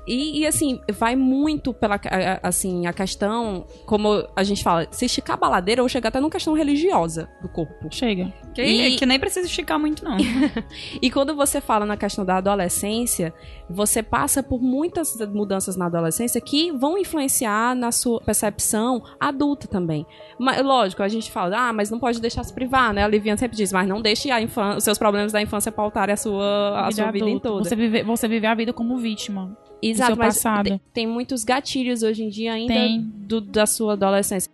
[0.08, 2.00] E, e, assim, vai muito pela
[2.42, 6.30] assim, a questão, como a gente fala, se esticar a baladeira ou chegar até numa
[6.30, 7.88] questão religiosa do corpo.
[7.90, 8.32] Chega.
[8.54, 8.96] Que, e...
[8.96, 10.16] que nem precisa esticar muito, não.
[11.02, 13.34] e quando você fala na questão da adolescência,
[13.68, 20.06] você passa por muitas mudanças na adolescência que vão influenciar na sua percepção adulta também.
[20.38, 23.04] Mas, lógico, a gente fala, ah, mas não pode deixar se privar, né?
[23.04, 24.38] A Liviana sempre diz, mas não deixe a
[24.76, 27.64] os seus problemas da infância pautarem a sua, a, sua vida em toda.
[27.64, 29.56] Você vive, você vive a vida como vítima.
[29.80, 30.80] Exato, mas passado.
[30.92, 34.50] tem muitos gatilhos hoje em dia ainda do, da sua adolescência.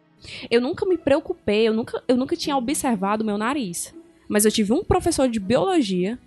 [0.50, 3.94] Eu nunca me preocupei, eu nunca, eu nunca tinha observado o meu nariz.
[4.28, 6.18] Mas eu tive um professor de biologia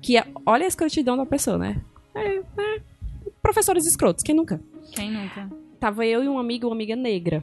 [0.00, 1.80] que, é, olha a escrotidão da pessoa, né?
[2.14, 2.80] É, é,
[3.42, 4.60] professores escrotos, quem nunca?
[4.92, 5.50] Quem nunca?
[5.80, 7.42] Tava eu e um amigo, uma amiga negra.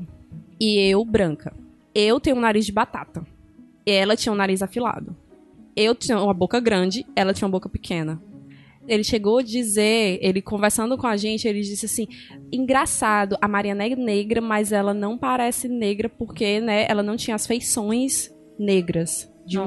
[0.59, 1.53] E eu, branca.
[1.95, 3.25] Eu tenho um nariz de batata.
[3.85, 5.15] Ela tinha um nariz afilado.
[5.75, 8.21] Eu tinha uma boca grande, ela tinha uma boca pequena
[8.87, 12.07] ele chegou a dizer, ele conversando com a gente, ele disse assim:
[12.51, 17.35] engraçado, a Mariana é negra, mas ela não parece negra porque, né, ela não tinha
[17.35, 19.31] as feições negras.
[19.45, 19.65] De um...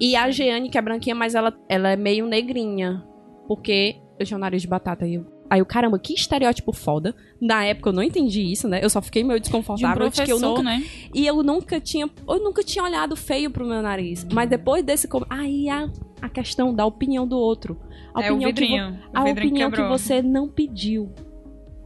[0.00, 3.04] E a Jeane, que é branquinha, mas ela, ela é meio negrinha.
[3.46, 5.26] Porque eu tinha um nariz de batata e eu.
[5.50, 7.12] Aí o caramba, que estereótipo foda.
[7.40, 8.78] Na época eu não entendi isso, né?
[8.80, 10.62] Eu só fiquei meio desconfortável de, um que eu nunca.
[10.62, 10.84] Né?
[11.12, 12.08] E eu nunca tinha.
[12.28, 14.24] Eu nunca tinha olhado feio pro meu nariz.
[14.32, 15.08] Mas depois desse.
[15.28, 15.90] Aí a,
[16.20, 17.80] a questão da opinião do outro.
[18.14, 21.12] A é, opinião, o vidrinho, que, a opinião que você não pediu.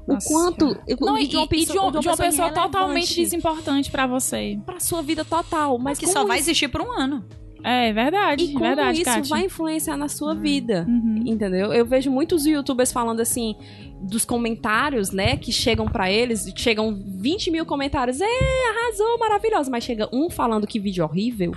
[0.07, 0.29] Nossa.
[0.29, 0.77] O quanto.
[1.01, 4.59] Não, e, de uma, pessoa, de uma, de uma pessoa totalmente desimportante para você.
[4.65, 5.79] Pra sua vida total.
[5.79, 7.25] Mas que só vai existir por um ano.
[7.65, 8.45] É verdade.
[8.45, 9.31] E como verdade, isso Kátia.
[9.31, 10.41] vai influenciar na sua uhum.
[10.41, 10.85] vida.
[10.87, 11.23] Uhum.
[11.25, 11.73] Entendeu?
[11.73, 13.57] Eu vejo muitos youtubers falando assim,
[14.03, 19.83] dos comentários, né, que chegam para eles, chegam 20 mil comentários, é, arrasou, maravilhoso, mas
[19.83, 21.53] chega um falando que vídeo horrível,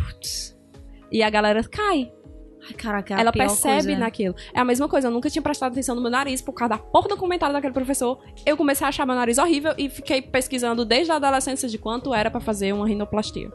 [1.12, 2.12] e a galera cai.
[2.68, 4.00] Ai, caraca, é Ela percebe coisa.
[4.00, 4.36] naquilo.
[4.54, 6.78] É a mesma coisa, eu nunca tinha prestado atenção no meu nariz por causa da
[6.78, 8.20] porra do comentário daquele professor.
[8.46, 12.14] Eu comecei a achar meu nariz horrível e fiquei pesquisando desde a adolescência de quanto
[12.14, 13.50] era para fazer uma rinoplastia.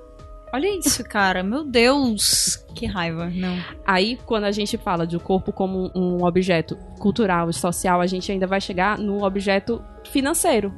[0.55, 1.43] Olha isso, cara.
[1.43, 2.57] Meu Deus.
[2.75, 3.31] Que raiva.
[3.31, 3.57] Não.
[3.87, 8.07] Aí, quando a gente fala de o corpo como um objeto cultural e social, a
[8.07, 10.73] gente ainda vai chegar no objeto financeiro.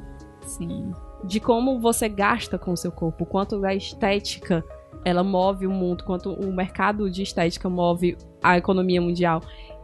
[0.45, 0.93] Sim.
[1.25, 4.63] De como você gasta com o seu corpo, quanto da estética
[5.05, 9.41] ela move o mundo, quanto o mercado de estética move a economia mundial.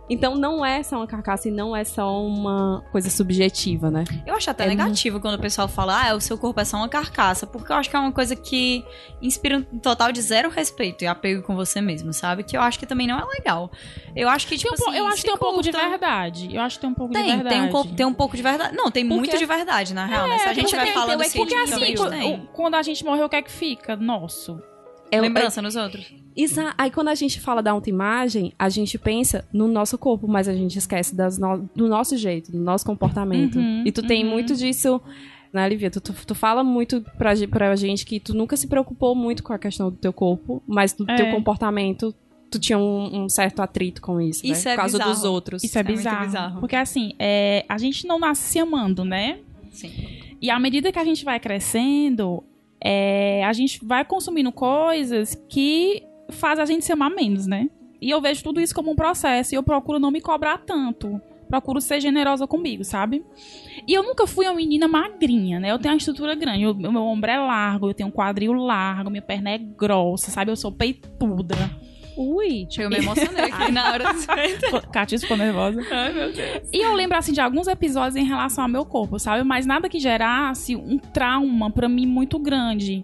[0.09, 4.03] Então não é só uma carcaça e não é só uma coisa subjetiva, né?
[4.25, 6.75] Eu acho até É negativo quando o pessoal fala, ah, o seu corpo é só
[6.75, 8.83] uma carcaça, porque eu acho que é uma coisa que
[9.21, 12.43] inspira um total de zero respeito e apego com você mesmo, sabe?
[12.43, 13.71] Que eu acho que também não é legal.
[14.13, 16.55] Eu acho que, tipo Tem um assim, eu acho que tem um pouco de verdade.
[16.55, 17.55] Eu acho que tem um pouco de Tem, verdade.
[17.55, 18.75] tem um, co- tem um pouco de verdade.
[18.75, 20.39] Não, tem muito de verdade, na real, né?
[20.39, 23.05] Se a gente porque vai falando tem- assim, Porque de assim, quando, quando a gente
[23.05, 23.95] morreu, o que é que fica?
[23.95, 24.61] Nosso.
[25.11, 26.13] É, Lembrança nos outros.
[26.35, 30.47] Exa- Aí quando a gente fala da autoimagem, a gente pensa no nosso corpo, mas
[30.47, 33.57] a gente esquece das no- do nosso jeito, do nosso comportamento.
[33.59, 34.31] Uhum, e tu tem uhum.
[34.31, 35.01] muito disso,
[35.51, 35.91] né, Olivia?
[35.91, 39.51] Tu, tu, tu fala muito pra, pra gente que tu nunca se preocupou muito com
[39.51, 41.15] a questão do teu corpo, mas do É.
[41.17, 42.15] teu comportamento,
[42.49, 44.71] tu tinha um, um certo atrito com isso, Isso né?
[44.73, 45.13] é Por causa bizarro.
[45.15, 45.63] dos outros.
[45.63, 46.25] Isso é, É muito bizarro.
[46.25, 46.59] bizarro.
[46.61, 49.39] Porque assim, é, a gente não nasce se amando, né?
[49.71, 49.91] Sim.
[50.41, 52.43] E à medida que a gente vai crescendo,
[52.83, 57.69] é, a gente vai consumindo coisas que fazem a gente se amar menos, né?
[58.01, 61.21] E eu vejo tudo isso como um processo e eu procuro não me cobrar tanto.
[61.47, 63.23] Procuro ser generosa comigo, sabe?
[63.87, 65.69] E eu nunca fui uma menina magrinha, né?
[65.69, 66.65] Eu tenho uma estrutura grande.
[66.65, 70.49] O meu ombro é largo, eu tenho um quadril largo, minha perna é grossa, sabe?
[70.49, 71.55] Eu sou peituda.
[72.17, 72.67] Ui!
[72.69, 75.81] Chega, eu me emocionei aqui na hora do Katia ficou nervosa.
[75.91, 76.69] Ai, meu Deus.
[76.71, 79.43] E eu lembro, assim, de alguns episódios em relação ao meu corpo, sabe?
[79.43, 83.01] Mas nada que gerasse um trauma pra mim muito grande.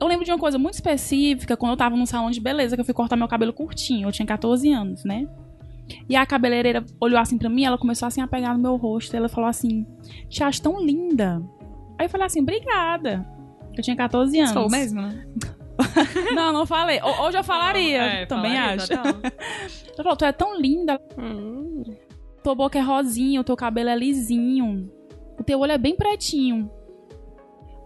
[0.00, 2.80] Eu lembro de uma coisa muito específica quando eu tava num salão de beleza, que
[2.80, 4.08] eu fui cortar meu cabelo curtinho.
[4.08, 5.26] Eu tinha 14 anos, né?
[6.08, 9.14] E a cabeleireira olhou assim pra mim, ela começou assim a pegar no meu rosto.
[9.14, 9.86] E ela falou assim:
[10.28, 11.42] Te acho tão linda.
[11.98, 13.26] Aí eu falei assim: Obrigada.
[13.76, 14.52] Eu tinha 14 anos.
[14.52, 15.26] Sou mesmo, né?
[16.34, 17.00] Não, não falei.
[17.00, 18.02] Ho- Hoje eu falaria.
[18.02, 18.92] É, também falaria, acho.
[19.94, 21.00] Ela falou: Tu é tão linda.
[21.18, 21.82] Hum.
[22.42, 24.90] Tua boca é rosinha, o teu cabelo é lisinho.
[25.38, 26.70] O teu olho é bem pretinho.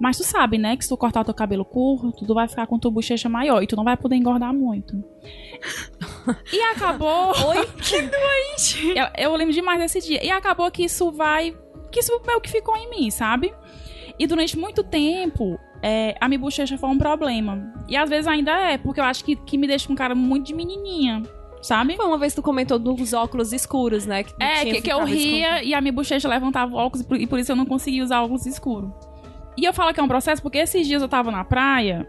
[0.01, 2.67] Mas tu sabe, né, que se tu cortar o teu cabelo curto, tu vai ficar
[2.67, 4.97] com tua bochecha maior e tu não vai poder engordar muito.
[6.53, 7.31] e acabou.
[7.51, 7.67] Oi?
[7.81, 8.99] Que doente.
[8.99, 10.25] Eu, eu lembro demais desse dia.
[10.25, 11.57] E acabou que isso vai.
[11.91, 13.55] Que isso meio que ficou em mim, sabe?
[14.19, 17.75] E durante muito tempo, é, a minha bochecha foi um problema.
[17.89, 20.47] E às vezes ainda é, porque eu acho que, que me deixa com cara muito
[20.47, 21.23] de menininha,
[21.61, 21.97] sabe?
[21.97, 24.23] Foi uma vez que tu comentou dos óculos escuros, né?
[24.23, 27.21] Que É, que, que eu ria e a minha bochecha levantava o óculos e por,
[27.21, 28.91] e por isso eu não conseguia usar óculos escuros.
[29.57, 32.09] E eu falo que é um processo porque esses dias eu tava na praia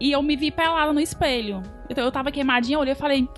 [0.00, 1.62] e eu me vi pelada no espelho.
[1.88, 3.28] Então eu tava queimadinha, eu olhei e falei,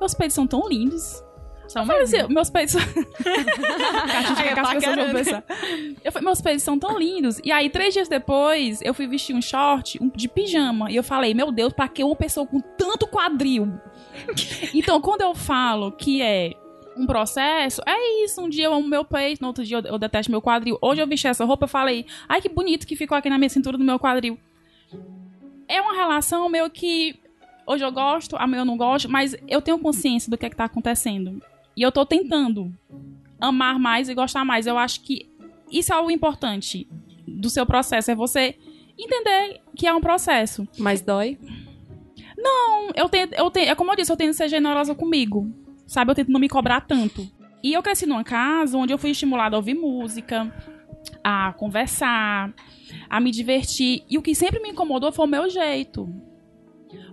[0.00, 1.23] meus peitos são tão lindos.
[1.68, 2.76] São Eu assim, meus peitos.
[3.24, 5.42] Aí é.
[6.04, 7.40] Eu falei, meus peitos são tão lindos.
[7.42, 10.90] E aí, três dias depois, eu fui vestir um short um- de pijama.
[10.90, 13.72] E eu falei, meu Deus, pra que uma pessoa com tanto quadril?
[14.74, 16.52] então, quando eu falo que é
[16.96, 18.40] um processo, é isso.
[18.42, 20.78] Um dia eu amo meu peito, no outro dia eu, eu detesto meu quadril.
[20.80, 23.48] Hoje eu vesti essa roupa, eu falei, ai que bonito que ficou aqui na minha
[23.48, 24.38] cintura do meu quadril.
[25.66, 27.18] É uma relação meio que
[27.66, 30.56] hoje eu gosto, amanhã eu não gosto, mas eu tenho consciência do que é que
[30.56, 31.42] tá acontecendo.
[31.76, 32.72] E eu tô tentando
[33.40, 34.66] amar mais e gostar mais.
[34.66, 35.30] Eu acho que
[35.70, 36.88] isso é o importante
[37.26, 38.56] do seu processo, é você
[38.98, 40.66] entender que é um processo.
[40.78, 41.38] Mas dói.
[42.36, 45.50] Não, eu tento, eu tenho, é como eu disse, eu tento ser generosa comigo.
[45.86, 47.28] Sabe, eu tento não me cobrar tanto.
[47.62, 50.52] E eu cresci numa casa onde eu fui estimulada a ouvir música,
[51.22, 52.52] a conversar,
[53.08, 54.04] a me divertir.
[54.08, 56.08] E o que sempre me incomodou foi o meu jeito.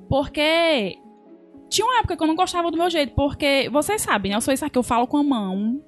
[0.09, 0.97] Porque
[1.71, 4.37] tinha uma época que eu não gostava do meu jeito, porque vocês sabem, né?
[4.37, 5.81] Eu sou isso aqui, eu falo com a mão.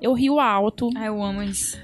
[0.00, 0.88] Eu rio alto.
[0.96, 1.76] Ai, eu amo isso.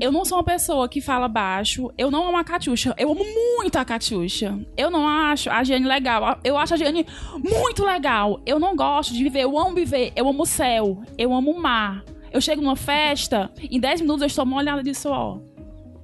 [0.00, 1.90] Eu não sou uma pessoa que fala baixo.
[1.98, 2.94] Eu não amo a Catiuxa.
[2.96, 3.24] Eu amo
[3.56, 4.58] muito a Catiuxa.
[4.76, 6.38] Eu não acho a Giane legal.
[6.44, 8.40] Eu acho a Giane muito legal.
[8.46, 9.42] Eu não gosto de viver.
[9.42, 10.12] Eu amo viver.
[10.14, 11.02] Eu amo o céu.
[11.18, 12.04] Eu amo o mar.
[12.32, 15.42] Eu chego numa festa, em 10 minutos eu estou molhada de suor.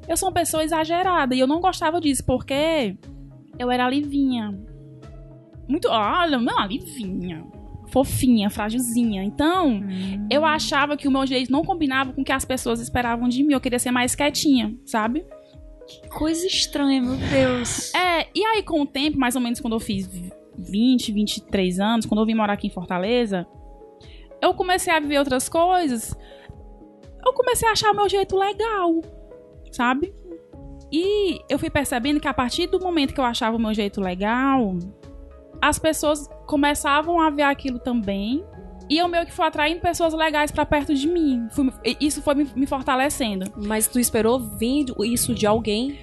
[0.06, 2.96] Eu sou uma pessoa exagerada e eu não gostava disso porque
[3.58, 4.54] eu era livinha.
[5.68, 5.88] Muito.
[5.88, 7.44] Olha, não, livinha.
[7.88, 9.22] Fofinha, frágilzinha.
[9.22, 9.80] Então,
[10.30, 13.42] eu achava que o meu jeito não combinava com o que as pessoas esperavam de
[13.42, 13.54] mim.
[13.54, 15.24] Eu queria ser mais quietinha, sabe?
[16.10, 17.94] Coisa estranha, meu Deus.
[17.94, 20.06] É, e aí com o tempo, mais ou menos quando eu fiz
[20.58, 23.46] 20, 23 anos, quando eu vim morar aqui em Fortaleza,
[24.42, 26.14] eu comecei a viver outras coisas.
[27.24, 29.00] Eu comecei a achar o meu jeito legal,
[29.72, 30.12] sabe?
[30.92, 34.00] E eu fui percebendo que a partir do momento que eu achava o meu jeito
[34.00, 34.78] legal,
[35.60, 38.44] as pessoas começavam a ver aquilo também.
[38.90, 41.46] E eu meio que fui atraindo pessoas legais pra perto de mim.
[41.50, 43.44] Fui- isso foi me, me fortalecendo.
[43.56, 45.98] Mas tu esperou vindo isso de alguém?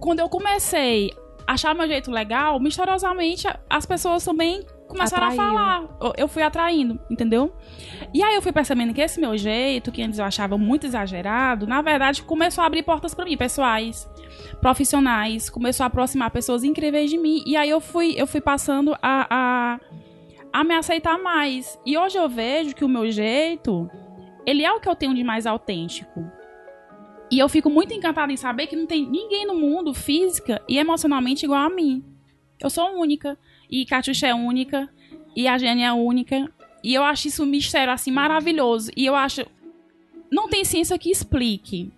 [0.00, 1.10] quando eu comecei
[1.46, 5.40] a achar meu jeito legal, misteriosamente as pessoas também começaram Atraiu.
[5.40, 5.82] a falar.
[6.00, 7.54] Eu- Eu fui atraindo, entendeu?
[8.12, 11.66] E aí eu fui percebendo que esse meu jeito, que antes eu achava muito exagerado,
[11.66, 14.06] na verdade começou a abrir portas pra mim, pessoais,
[14.64, 17.42] profissionais, começou a aproximar pessoas incríveis de mim.
[17.44, 19.80] E aí eu fui, eu fui passando a, a,
[20.50, 21.78] a me aceitar mais.
[21.84, 23.90] E hoje eu vejo que o meu jeito,
[24.46, 26.24] ele é o que eu tenho de mais autêntico.
[27.30, 30.78] E eu fico muito encantada em saber que não tem ninguém no mundo, física e
[30.78, 32.02] emocionalmente, igual a mim.
[32.58, 33.36] Eu sou única.
[33.68, 34.88] E Catiuxa é única.
[35.36, 36.50] E a Jenny é única.
[36.82, 38.90] E eu acho isso um mistério, assim, maravilhoso.
[38.96, 39.44] E eu acho...
[40.32, 41.92] Não tem ciência que explique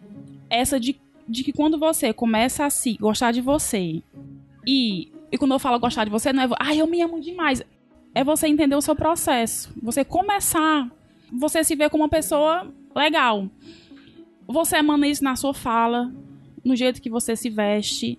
[0.50, 4.03] essa de, de que quando você começa a se gostar de você...
[4.66, 6.49] E, e quando eu falo gostar de você, não é...
[6.59, 7.62] Ah, eu me amo demais.
[8.14, 9.72] É você entender o seu processo.
[9.83, 10.91] Você começar...
[11.33, 13.49] Você se ver como uma pessoa legal.
[14.47, 16.12] Você emana isso na sua fala,
[16.64, 18.18] no jeito que você se veste,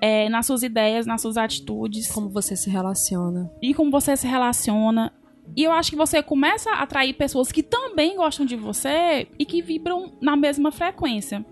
[0.00, 3.50] é, nas suas ideias, nas suas atitudes Como você se relaciona?
[3.62, 5.12] e como você se relaciona.
[5.56, 9.46] E eu acho que você começa a atrair pessoas que também gostam de você e
[9.46, 11.44] que vibram na mesma frequência.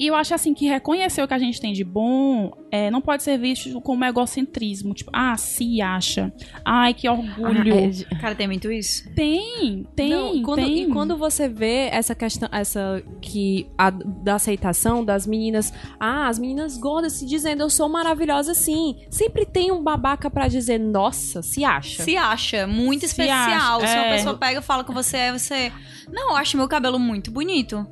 [0.00, 3.02] E eu acho assim que reconhecer o que a gente tem de bom é, não
[3.02, 4.94] pode ser visto como egocentrismo.
[4.94, 6.32] Tipo, ah, se acha.
[6.64, 7.74] Ai, que orgulho.
[7.74, 9.12] Ah, é- Cara, tem muito isso.
[9.14, 10.82] Tem, tem, Não, e quando, tem.
[10.84, 15.70] E quando você vê essa questão, essa que a, da aceitação das meninas,
[16.00, 18.96] ah, as meninas gordas se dizendo eu sou maravilhosa sim.
[19.10, 22.02] Sempre tem um babaca pra dizer, nossa, se acha.
[22.04, 23.80] Se acha muito Se especial.
[23.80, 24.16] acha, Se uma é.
[24.16, 25.70] pessoa pega e fala que você é, você.
[26.10, 27.86] Não, eu acho meu cabelo muito bonito.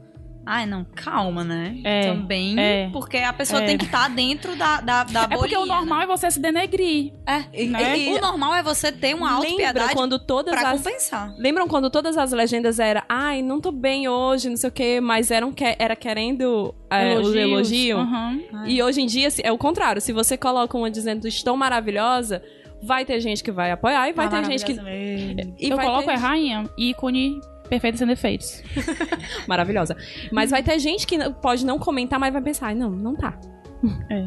[0.51, 1.77] Ai, não, calma, né?
[1.85, 3.67] É, Também, é, porque a pessoa é.
[3.67, 6.05] tem que estar dentro da, da, da É porque o bolinha, normal né?
[6.05, 7.13] é você se denegrir.
[7.27, 7.99] É, né?
[7.99, 11.35] e- o normal é você ter uma Lembra autopiedade quando todas pra as compensar.
[11.37, 15.01] Lembram quando todas as legendas eram, ai, não tô bem hoje, não sei o quê,
[15.03, 18.01] mas eram que, era querendo é, os elogios?
[18.01, 18.41] Aham.
[18.67, 20.01] E hoje em dia é o contrário.
[20.01, 22.43] Se você coloca uma dizendo estou maravilhosa,
[22.83, 24.73] vai ter gente que vai apoiar e vai Ah, ter gente que.
[24.73, 26.13] E eu vai coloco ter...
[26.13, 27.39] é rainha, ícone,
[27.69, 28.63] perfeita sem defeitos.
[29.47, 29.97] Maravilhosa.
[30.33, 33.15] Mas vai ter gente que não- pode não comentar, mas vai pensar, "Ai, não, não
[33.15, 33.39] tá.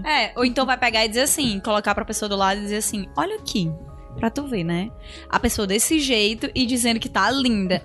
[0.06, 2.78] É, ou então vai pegar e dizer assim, colocar pra pessoa do lado e dizer
[2.78, 3.70] assim, olha aqui,
[4.18, 4.90] pra tu ver, né?
[5.30, 7.82] A pessoa desse jeito e dizendo que tá linda.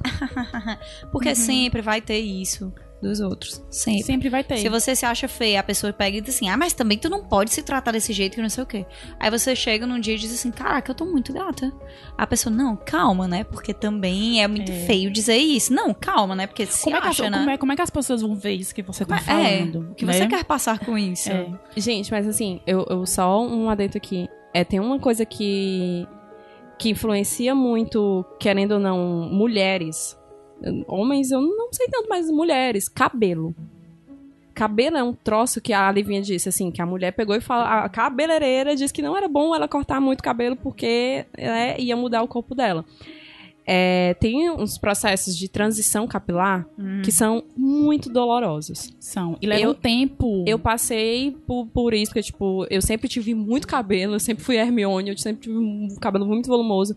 [1.10, 2.72] Porque sempre vai ter isso
[3.02, 3.62] dos outros.
[3.70, 4.02] Sempre.
[4.02, 4.56] Sempre vai ter.
[4.58, 7.08] Se você se acha feia, a pessoa pega e diz assim, ah, mas também tu
[7.10, 8.86] não pode se tratar desse jeito que não sei o quê.
[9.20, 11.72] Aí você chega num dia e diz assim, caraca, eu tô muito gata.
[12.16, 13.44] A pessoa, não, calma, né?
[13.44, 14.86] Porque também é muito É.
[14.86, 15.72] feio dizer isso.
[15.72, 16.46] Não, calma, né?
[16.46, 17.38] Porque se como, é que acha, né?
[17.38, 19.90] como, é, como é que as pessoas vão ver isso que você tá É, falando?
[19.90, 20.12] o que né?
[20.12, 21.30] você quer passar com isso?
[21.30, 21.48] É.
[21.76, 24.28] Gente, mas assim, eu, eu só um adentro aqui.
[24.54, 26.06] É, tem uma coisa que
[26.78, 30.14] que influencia muito, querendo ou não, mulheres.
[30.86, 32.88] Homens, eu não sei tanto, mas mulheres.
[32.88, 33.54] Cabelo.
[34.54, 37.66] Cabelo é um troço que a Livinha disse, assim, que a mulher pegou e falou.
[37.66, 42.22] A cabeleireira disse que não era bom ela cortar muito cabelo porque né, ia mudar
[42.22, 42.84] o corpo dela.
[43.68, 46.68] É, tem uns processos de transição capilar
[47.02, 48.94] que são muito dolorosos.
[49.00, 49.36] São.
[49.42, 50.44] E leva um tempo.
[50.46, 54.56] Eu passei por, por isso, porque, tipo, eu sempre tive muito cabelo, eu sempre fui
[54.56, 56.96] Hermione, eu sempre tive um cabelo muito volumoso.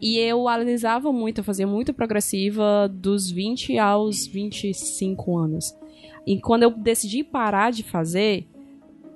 [0.00, 5.74] E eu alisava muito, eu fazia muito progressiva dos 20 aos 25 anos.
[6.24, 8.46] E quando eu decidi parar de fazer,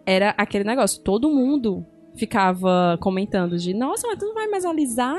[0.04, 1.86] era aquele negócio, todo mundo
[2.18, 5.16] ficava comentando de, nossa, mas tu não vai mais alisar?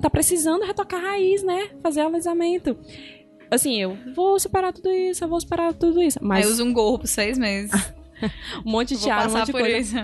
[0.00, 1.70] Tá precisando retocar a raiz, né?
[1.82, 2.76] Fazer alisamento.
[3.50, 6.18] Assim, eu vou superar tudo isso, eu vou superar tudo isso.
[6.22, 7.72] Mas Aí usa um gorro por seis meses.
[8.64, 9.78] um monte de tiara, um monte de por coisa.
[9.78, 9.96] isso.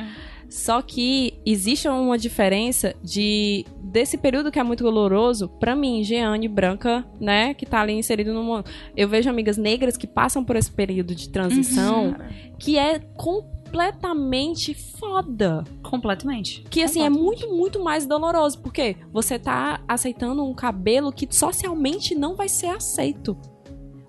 [0.49, 6.49] Só que existe uma diferença de desse período que é muito doloroso, pra mim, Jeane
[6.49, 8.65] branca, né, que tá ali inserido no mundo.
[8.97, 12.15] Eu vejo amigas negras que passam por esse período de transição
[12.59, 12.99] que é
[13.77, 15.65] completamente foda.
[15.83, 16.65] Completamente.
[16.71, 22.15] Que assim é muito, muito mais doloroso, porque você tá aceitando um cabelo que socialmente
[22.15, 23.37] não vai ser aceito.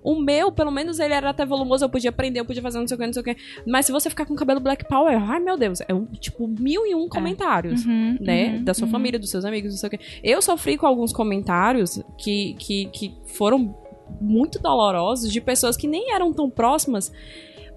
[0.04, 2.88] O meu, pelo menos, ele era até volumoso, eu podia prender, eu podia fazer não
[2.88, 3.36] sei o que, não sei o que.
[3.66, 6.88] Mas se você ficar com cabelo Black Power, ai meu Deus, é um, tipo mil
[6.88, 7.86] e um comentários.
[7.86, 8.56] Uhum, Né?
[8.56, 8.92] uhum, da sua uhum.
[8.92, 10.00] família, dos seus amigos, não sei o que.
[10.24, 13.78] Eu sofri com alguns comentários que, que, que foram
[14.22, 17.12] muito dolorosos de pessoas que nem eram tão próximas,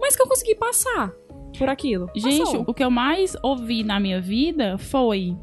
[0.01, 1.13] mas que eu consegui passar
[1.59, 2.09] por aquilo.
[2.15, 2.65] Gente, Passou.
[2.67, 5.37] o que eu mais ouvi na minha vida foi: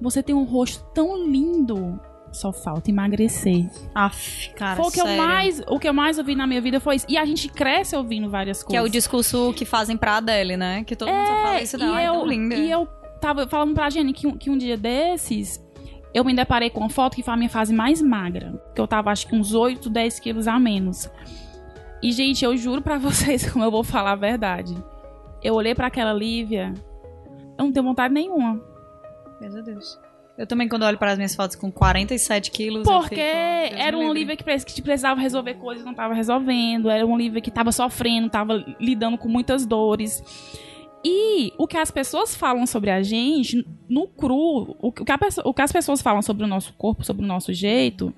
[0.00, 1.98] Você tem um rosto tão lindo,
[2.32, 3.68] só falta emagrecer.
[3.94, 5.22] Aff, cara, foi o que eu sério.
[5.22, 7.06] mais, o que eu mais ouvi na minha vida foi isso.
[7.08, 8.70] E a gente cresce ouvindo várias coisas.
[8.70, 10.84] Que é o discurso que fazem pra Adele, né?
[10.84, 12.02] Que todo mundo só fala isso dela.
[12.02, 12.54] e eu, tão linda.
[12.54, 12.86] E eu
[13.20, 15.64] tava falando pra Jenny que, que um dia desses
[16.16, 18.58] eu me deparei com uma foto que foi a minha fase mais magra.
[18.74, 21.10] Que eu tava, acho que uns 8, 10 quilos a menos.
[22.02, 24.74] E, gente, eu juro pra vocês como eu vou falar a verdade.
[25.42, 26.72] Eu olhei pra aquela Lívia,
[27.58, 28.60] eu não tenho vontade nenhuma.
[29.40, 29.98] Meu Deus.
[30.36, 34.10] Eu também, quando olho para as minhas fotos com 47 quilos, Porque fico, era uma.
[34.10, 36.90] Olivia que, que precisava resolver coisas e não tava resolvendo.
[36.90, 40.22] Era uma Olivia que tava sofrendo, tava lidando com muitas dores.
[41.02, 45.54] E o que as pessoas falam sobre a gente, no cru, o que, a o
[45.54, 48.12] que as pessoas falam sobre o nosso corpo, sobre o nosso jeito,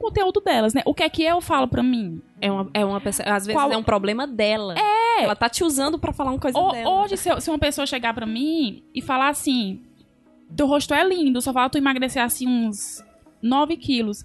[0.00, 0.82] conteúdo delas, né?
[0.84, 2.20] O que é que eu falo pra mim?
[2.40, 3.28] É uma, é uma pessoa.
[3.28, 4.74] Às vezes Qual- é um problema dela.
[4.78, 5.24] É.
[5.24, 6.90] Ela tá te usando pra falar uma coisa Ho- dela.
[7.02, 9.82] Hoje, se, eu- se uma pessoa chegar pra mim e falar assim:
[10.56, 13.04] teu rosto é lindo, só falta tu emagrecer assim uns
[13.42, 14.24] 9 quilos,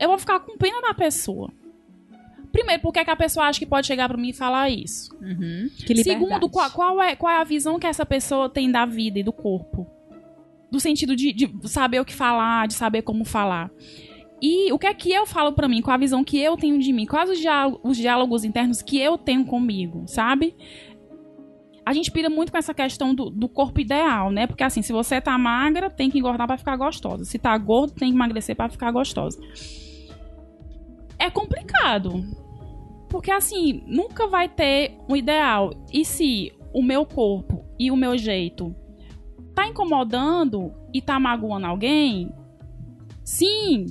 [0.00, 1.50] eu vou ficar com pena da pessoa.
[2.50, 5.14] Primeiro, por que que a pessoa acha que pode chegar pra mim e falar isso?
[5.22, 5.70] Uhum.
[6.02, 9.22] Segundo, qual, qual é, qual é a visão que essa pessoa tem da vida e
[9.22, 9.86] do corpo?
[10.70, 13.70] Do sentido de, de saber o que falar, de saber como falar.
[14.42, 16.76] E o que é que eu falo pra mim, qual a visão que eu tenho
[16.80, 20.56] de mim, quais os diálogos, os diálogos internos que eu tenho comigo, sabe?
[21.86, 24.48] A gente pira muito com essa questão do, do corpo ideal, né?
[24.48, 27.24] Porque assim, se você tá magra, tem que engordar pra ficar gostosa.
[27.24, 29.40] Se tá gordo, tem que emagrecer pra ficar gostosa.
[31.18, 32.24] É complicado.
[33.08, 35.72] Porque assim, nunca vai ter um ideal.
[35.92, 38.74] E se o meu corpo e o meu jeito
[39.54, 42.32] tá incomodando e tá magoando alguém,
[43.24, 43.86] sim,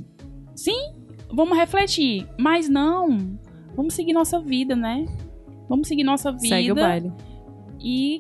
[0.63, 0.93] sim,
[1.31, 2.27] vamos refletir.
[2.37, 3.39] Mas não,
[3.75, 5.05] vamos seguir nossa vida, né?
[5.67, 7.11] Vamos seguir nossa vida Segue o baile.
[7.79, 8.19] e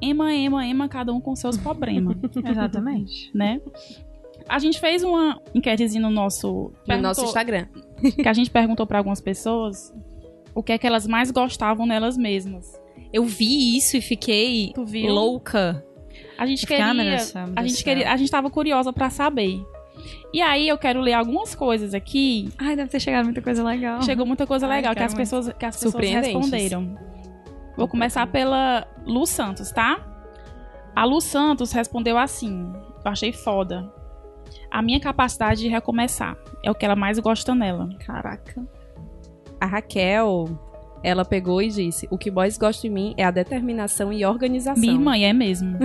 [0.00, 3.30] ema, ema, ema, cada um com seus problemas, Exatamente.
[3.34, 3.60] né?
[4.48, 7.66] A gente fez uma enquetezinha no nosso, No nosso Instagram.
[8.16, 9.92] que a gente perguntou pra algumas pessoas
[10.54, 12.72] o que é que elas mais gostavam nelas mesmas.
[13.12, 14.72] Eu vi isso e fiquei
[15.06, 15.84] louca.
[16.36, 17.16] A gente ah, queria,
[17.56, 19.60] a gente queria, a gente tava curiosa pra saber.
[20.32, 22.48] E aí eu quero ler algumas coisas aqui.
[22.58, 24.02] Ai, deve ter chegado muita coisa legal.
[24.02, 26.96] Chegou muita coisa Ai, legal que as pessoas que as pessoas responderam.
[27.76, 30.04] Vou começar pela Lu Santos, tá?
[30.94, 32.72] A Lu Santos respondeu assim:
[33.04, 33.92] Eu achei foda.
[34.70, 37.88] A minha capacidade de recomeçar é o que ela mais gosta nela.
[38.00, 38.66] Caraca.
[39.60, 40.48] A Raquel,
[41.02, 44.80] ela pegou e disse: O que boys gostam de mim é a determinação e organização.
[44.80, 45.78] Minha mãe é mesmo.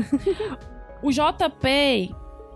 [1.02, 2.14] o JP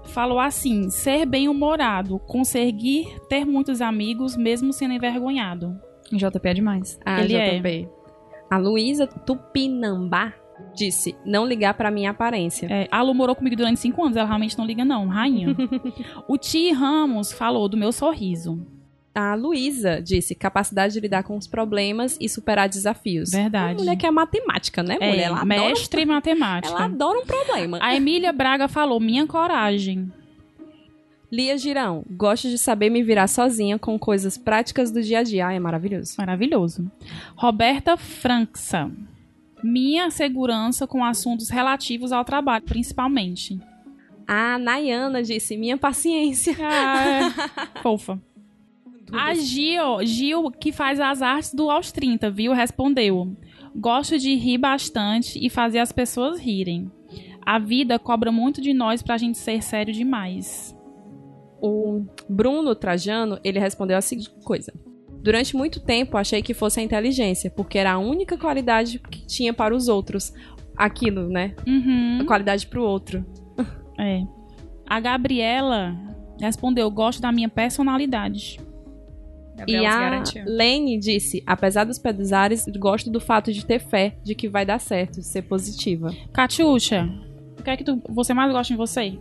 [0.07, 5.79] falou assim: ser bem-humorado, conseguir ter muitos amigos mesmo sendo envergonhado.
[6.11, 6.99] JP é demais.
[7.05, 7.59] A Ele é.
[7.59, 7.89] JP.
[8.49, 10.33] A Luísa Tupinambá
[10.73, 12.67] disse: Não ligar pra minha aparência.
[12.69, 15.55] É, a Lu morou comigo durante cinco anos, ela realmente não liga, não, rainha.
[16.27, 18.65] o Ti Ramos falou do meu sorriso.
[19.19, 23.31] A Luísa disse: capacidade de lidar com os problemas e superar desafios.
[23.31, 23.73] Verdade.
[23.73, 25.23] Uma mulher que é matemática, né, É, mulher?
[25.23, 26.75] Ela adora, mestre em matemática.
[26.75, 27.79] ela adora um problema.
[27.81, 30.11] A Emília Braga falou minha coragem.
[31.31, 35.47] Lia Girão, gosto de saber me virar sozinha com coisas práticas do dia a dia.
[35.47, 36.13] Ai, é maravilhoso.
[36.17, 36.89] Maravilhoso.
[37.35, 38.91] Roberta Franksa.
[39.63, 43.59] Minha segurança com assuntos relativos ao trabalho, principalmente.
[44.27, 46.55] A Nayana disse, minha paciência.
[46.61, 48.21] Ah, fofa.
[49.11, 52.53] A Gil, Gil, que faz as artes do Aos 30, viu?
[52.53, 53.35] Respondeu.
[53.75, 56.91] Gosto de rir bastante e fazer as pessoas rirem.
[57.45, 60.75] A vida cobra muito de nós pra gente ser sério demais.
[61.61, 64.73] O Bruno Trajano, ele respondeu a seguinte coisa.
[65.21, 69.53] Durante muito tempo achei que fosse a inteligência, porque era a única qualidade que tinha
[69.53, 70.33] para os outros.
[70.75, 71.55] Aquilo, né?
[71.65, 72.19] Uhum.
[72.21, 73.25] A qualidade pro outro.
[73.99, 74.21] É.
[74.87, 75.97] A Gabriela
[76.39, 78.59] respondeu: Gosto da minha personalidade.
[79.65, 80.43] E a garantiu.
[80.45, 84.79] Lene disse: apesar dos pesares, gosto do fato de ter fé de que vai dar
[84.79, 86.09] certo, ser positiva.
[86.33, 87.09] Catiuxa,
[87.59, 89.17] o que é que tu, você mais gosta em você?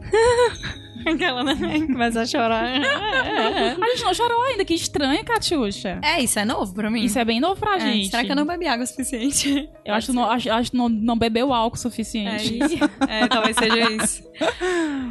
[1.06, 1.54] Aquela, né?
[1.86, 2.64] Começa a chorar.
[2.82, 6.00] A gente não chorou ainda, que estranho, Catiuxa.
[6.02, 7.04] É, isso é novo pra mim.
[7.04, 8.08] Isso é bem novo pra É, gente.
[8.08, 9.68] será que eu não bebi água o suficiente?
[9.84, 12.58] Eu acho não, acho, acho que não, não bebeu álcool É suficiente.
[12.58, 12.76] isso.
[13.08, 14.24] É, talvez seja isso.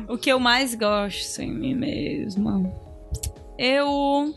[0.10, 2.62] O que eu mais gosto em mim mesma.
[3.58, 4.34] Eu.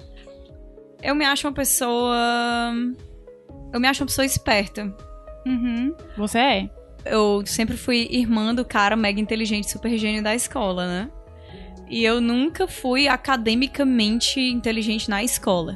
[1.03, 2.73] Eu me acho uma pessoa.
[3.73, 4.95] Eu me acho uma pessoa esperta.
[5.47, 5.95] Uhum.
[6.17, 6.71] Você é?
[7.05, 11.11] Eu sempre fui irmã do cara mega inteligente, super gênio da escola, né?
[11.89, 15.75] E eu nunca fui academicamente inteligente na escola.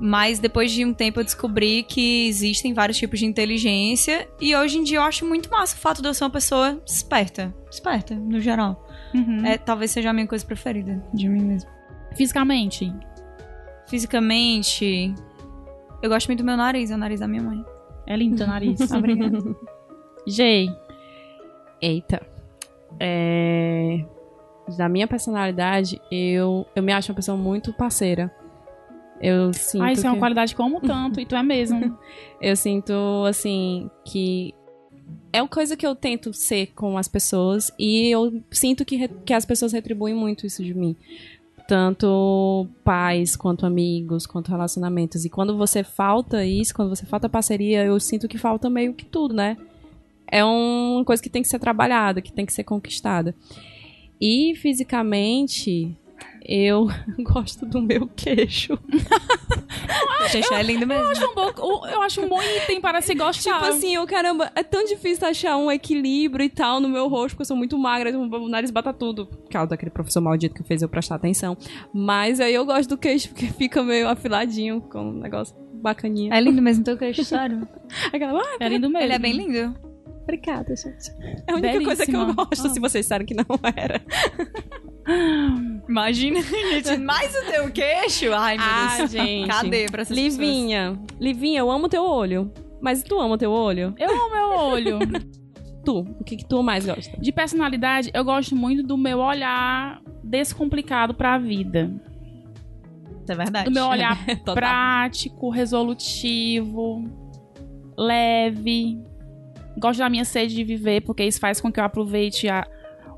[0.00, 4.28] Mas depois de um tempo eu descobri que existem vários tipos de inteligência.
[4.40, 6.80] E hoje em dia eu acho muito massa o fato de eu ser uma pessoa
[6.86, 7.54] esperta.
[7.70, 8.86] Esperta, no geral.
[9.12, 9.44] Uhum.
[9.44, 11.77] É, talvez seja a minha coisa preferida de mim mesmo.
[12.18, 12.92] Fisicamente.
[13.86, 15.14] Fisicamente,
[16.02, 17.64] eu gosto muito do meu nariz, é o nariz da minha mãe.
[18.06, 18.78] É lindo teu nariz.
[18.92, 19.38] Obrigada.
[20.26, 20.68] Jay.
[21.80, 22.20] Eita.
[23.00, 24.04] É...
[24.76, 28.30] Da minha personalidade, eu, eu me acho uma pessoa muito parceira.
[29.20, 29.82] Eu sinto.
[29.82, 31.96] Ah, isso é uma que- qualidade que eu amo tanto, e tu é mesmo.
[32.40, 32.92] Eu sinto,
[33.28, 34.54] assim, que
[35.32, 39.08] é uma coisa que eu tento ser com as pessoas e eu sinto que, re-
[39.26, 40.94] que as pessoas retribuem muito isso de mim.
[41.68, 45.26] Tanto pais, quanto amigos, quanto relacionamentos.
[45.26, 49.04] E quando você falta isso, quando você falta parceria, eu sinto que falta meio que
[49.04, 49.54] tudo, né?
[50.26, 53.34] É uma coisa que tem que ser trabalhada, que tem que ser conquistada.
[54.18, 55.94] E fisicamente,
[56.48, 56.88] eu
[57.20, 58.78] gosto do meu queixo.
[60.32, 61.04] Gente, é lindo mesmo.
[61.04, 63.54] Eu acho um bom, eu acho um bom item para se gostar.
[63.54, 67.30] Tipo assim, eu, caramba, é tão difícil achar um equilíbrio e tal no meu rosto,
[67.34, 69.26] porque eu sou muito magra, o nariz bata tudo.
[69.26, 71.56] Por causa daquele professor maldito que fez eu prestar atenção.
[71.92, 76.34] Mas aí eu gosto do queixo, porque fica meio afiladinho, com um negócio bacaninha.
[76.34, 77.68] É lindo mesmo teu queixo, sério.
[78.12, 79.04] Aquela, ah, é lindo mesmo.
[79.04, 79.87] Ele é bem lindo.
[80.28, 81.10] Obrigada, gente.
[81.46, 82.44] É a única coisa que eu Belíssima.
[82.44, 82.70] gosto, Ah.
[82.70, 83.44] se vocês disseram que não
[83.76, 84.00] era.
[85.88, 88.32] Imagina, gente, mais o teu queixo.
[88.34, 89.10] Ai, meu Ah, Deus.
[89.10, 89.48] gente.
[89.48, 90.36] Cadê pra essas pessoas?
[90.36, 92.52] Livinha, Livinha, eu amo teu olho.
[92.80, 93.94] Mas tu ama teu olho?
[93.98, 94.98] Eu amo meu olho.
[95.84, 97.16] Tu, o que, que tu mais gosta?
[97.18, 101.90] De personalidade, eu gosto muito do meu olhar descomplicado pra vida.
[103.22, 103.64] Isso é verdade.
[103.64, 107.04] Do meu olhar prático, resolutivo,
[107.96, 109.02] leve.
[109.78, 112.66] Gosto da minha sede de viver, porque isso faz com que eu aproveite a-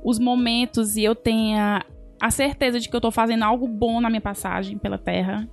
[0.04, 1.84] os momentos e eu tenha
[2.20, 5.48] a certeza de que eu tô fazendo algo bom na minha passagem pela Terra.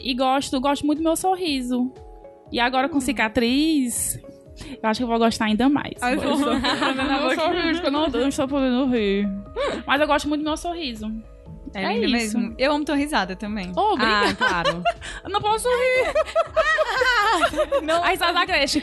[0.00, 1.92] E gosto, gosto muito do meu sorriso.
[2.52, 4.18] E agora com cicatriz,
[4.82, 5.94] eu acho que eu vou gostar ainda mais.
[6.00, 6.52] Ai, Eu estou-
[7.84, 9.28] eu não, eu não estou podendo rir.
[9.86, 11.06] Mas eu gosto muito do meu sorriso.
[11.74, 12.38] É É lindo isso.
[12.38, 12.54] mesmo.
[12.58, 13.72] Eu amo tua risada também.
[13.76, 14.28] Oh, obrigada.
[14.30, 14.82] Ah, claro.
[15.28, 16.12] Não posso rir.
[17.82, 18.02] não.
[18.02, 18.82] A risada da creche.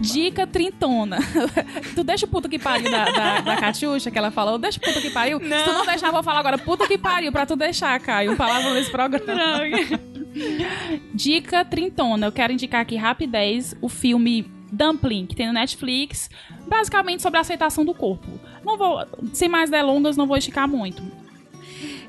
[0.00, 1.18] Dica trintona.
[1.94, 4.82] tu deixa o puta que pariu da, da, da Catiuxa, que ela falou, deixa o
[4.82, 5.38] puta que pariu.
[5.40, 8.36] Se tu não deixar, eu vou falar agora puta que pariu pra tu deixar, Caio.
[8.36, 9.32] Palavra nesse programa.
[11.14, 12.26] Dica trintona.
[12.26, 16.30] Eu quero indicar aqui rapidez o filme Dumpling, que tem no Netflix,
[16.66, 18.26] basicamente sobre a aceitação do corpo.
[18.64, 21.02] Não vou, sem mais delongas, não vou esticar muito.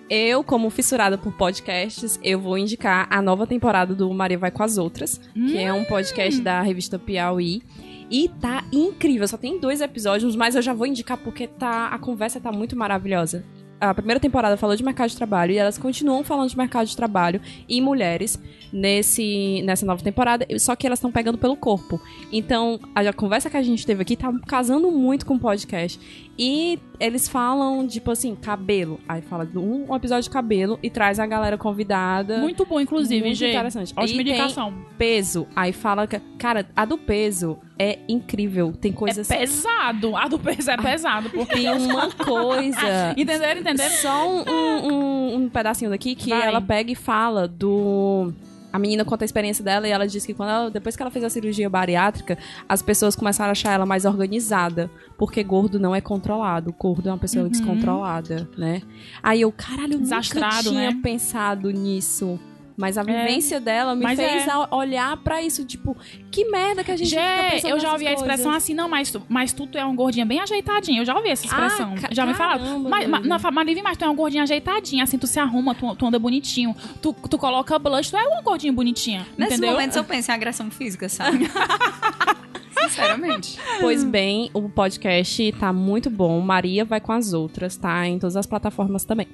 [0.10, 4.62] Eu, como fissurada por podcasts, eu vou indicar a nova temporada do Maria Vai com
[4.62, 7.64] as Outras, que é um podcast da revista Piauí.
[8.12, 11.98] E tá incrível, só tem dois episódios, mas eu já vou indicar porque tá, a
[11.98, 13.44] conversa tá muito maravilhosa.
[13.90, 16.96] A primeira temporada falou de mercado de trabalho e elas continuam falando de mercado de
[16.96, 22.02] trabalho e mulheres nesse, nessa nova temporada, só que elas estão pegando pelo corpo.
[22.32, 26.00] Então, a, conversa que a gente teve aqui tá casando muito com o podcast.
[26.38, 29.00] E eles falam, tipo assim, cabelo.
[29.08, 32.40] Aí fala um, episódio de cabelo e traz a galera convidada.
[32.40, 33.52] Muito bom, inclusive, Muito gente.
[33.52, 33.94] interessante.
[33.96, 34.74] Ótima E indicação.
[34.98, 35.46] peso.
[35.56, 36.08] Aí fala.
[36.40, 38.74] Cara, a do peso é incrível.
[38.74, 39.28] Tem É coisas.
[39.28, 40.16] pesado.
[40.18, 41.30] A do peso é pesado.
[41.30, 41.54] Porque...
[41.54, 42.80] Tem uma coisa.
[43.16, 43.62] Entenderam?
[43.62, 43.72] Entenderam?
[44.01, 46.47] Só um, um, um pedacinho daqui que Vai.
[46.47, 48.34] ela pega e fala do.
[48.71, 51.11] A menina conta a experiência dela e ela diz que quando ela- depois que ela
[51.11, 54.89] fez a cirurgia bariátrica, as pessoas começaram a achar ela mais organizada.
[55.15, 56.74] Porque gordo não é controlado.
[56.74, 58.82] Gordo é uma pessoa descontrolada, né?
[59.21, 60.21] Aí eu, caralho, eu nunca
[60.63, 60.99] tinha né?
[61.03, 62.39] pensado nisso.
[62.76, 64.76] Mas a vivência dela me Mas fez é.
[64.76, 65.95] olhar pra isso, tipo,
[66.32, 68.63] que merda que a gente fica Gê, pensando eu já ouvi a expressão coisas.
[68.63, 71.01] assim, não, mas tu, mas tu, tu é uma gordinha bem ajeitadinha.
[71.01, 71.95] Eu já ouvi essa expressão.
[72.03, 72.80] Ah, já me falaram.
[72.80, 73.38] Mas, mas, não,
[73.84, 77.13] mas, tu é uma gordinha ajeitadinha, assim, tu se arruma, tu, tu anda bonitinho, tu,
[77.13, 79.26] tu coloca blush, tu é uma gordinha bonitinha.
[79.38, 79.74] Nesses entendeu?
[79.74, 81.49] momentos eu penso em agressão física, sabe?
[82.82, 83.59] Sinceramente.
[83.80, 86.39] Pois bem, o podcast tá muito bom.
[86.41, 88.05] Maria vai com as outras, tá?
[88.07, 89.28] Em todas as plataformas também.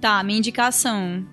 [0.00, 1.24] Tá, minha indicação.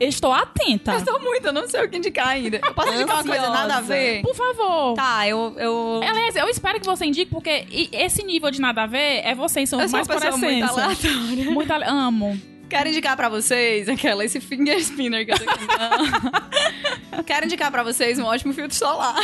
[0.00, 0.92] Estou atenta.
[1.06, 2.58] Eu muito, eu não sei o que indicar ainda.
[2.64, 4.22] Eu posso indicar uma coisa nada a ver?
[4.22, 4.94] Por favor.
[4.94, 5.54] Tá, eu.
[5.58, 6.00] eu...
[6.02, 9.34] Aliás, eu espero que você indique, porque i- esse nível de nada a ver é
[9.34, 11.50] vocês, são Eu sou mais uma por pessoa muito aleatória.
[11.50, 12.40] Muito ale- Amo.
[12.70, 15.44] Quero indicar pra vocês aquela, esse finger spinner que eu tô.
[17.26, 19.16] Quero indicar pra vocês um ótimo filtro solar.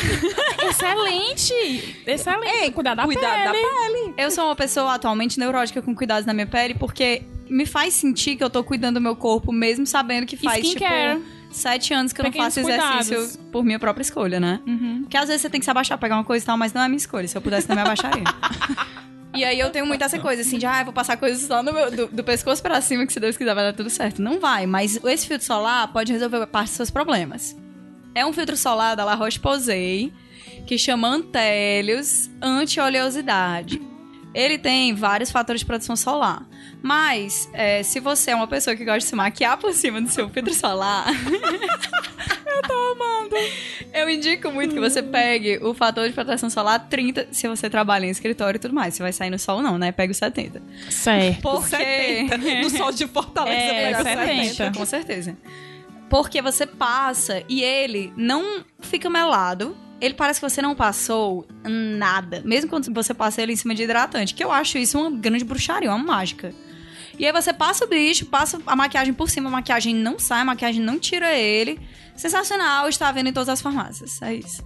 [0.69, 1.97] Excelente!
[2.07, 2.73] Excelente.
[2.73, 4.15] cuidar da cuidar da pele.
[4.19, 8.37] Eu sou uma pessoa atualmente neurótica com cuidados na minha pele porque me faz sentir
[8.37, 11.19] que eu tô cuidando do meu corpo, mesmo sabendo que faz, Skincare.
[11.21, 13.37] tipo, sete anos que eu Pequenos não faço exercício cuidados.
[13.53, 14.61] por minha própria escolha, né?
[14.67, 15.01] Uhum.
[15.03, 16.83] Porque às vezes você tem que se abaixar, pegar uma coisa e tal, mas não
[16.83, 17.27] é minha escolha.
[17.29, 18.25] Se eu pudesse, não me abaixaria.
[19.35, 21.71] E aí eu tenho muito essa coisa, assim, de, ah, vou passar coisas só no
[21.71, 24.23] meu- do, do pescoço pra cima, que se Deus quiser vai dar tudo certo.
[24.23, 27.55] Não vai, mas esse filtro solar pode resolver parte dos seus problemas.
[28.15, 30.11] É um filtro solar da La Roche-Posay,
[30.67, 33.83] que chama Antélios Anti-Oleosidade.
[34.33, 36.47] Ele tem vários fatores de produção solar.
[36.83, 40.09] Mas, é, se você é uma pessoa que gosta de se maquiar por cima do
[40.09, 41.07] seu filtro solar...
[43.93, 48.07] Eu indico muito que você pegue o fator de proteção solar 30, se você trabalha
[48.07, 48.95] em escritório e tudo mais.
[48.95, 49.93] Você vai sair no sol, não, né?
[49.93, 50.63] Pega o 70.
[50.91, 51.41] Certo.
[51.43, 52.27] Porque.
[52.63, 54.45] No sol de Fortaleza, É, pega 70.
[54.55, 54.79] 70.
[54.79, 55.37] Com certeza.
[56.09, 59.77] Porque você passa e ele não fica melado.
[60.01, 62.43] Ele parece que você não passou nada.
[62.45, 64.35] Mesmo quando você passa ele em cima de hidratante.
[64.35, 66.55] Que eu acho isso uma grande bruxaria, uma mágica.
[67.19, 70.43] E aí você passa o bicho, passa a maquiagem por cima, a maquiagem não sai,
[70.43, 71.81] a maquiagem não tira ele.
[72.15, 74.21] Sensacional, está vendo em todas as farmácias.
[74.21, 74.63] É isso.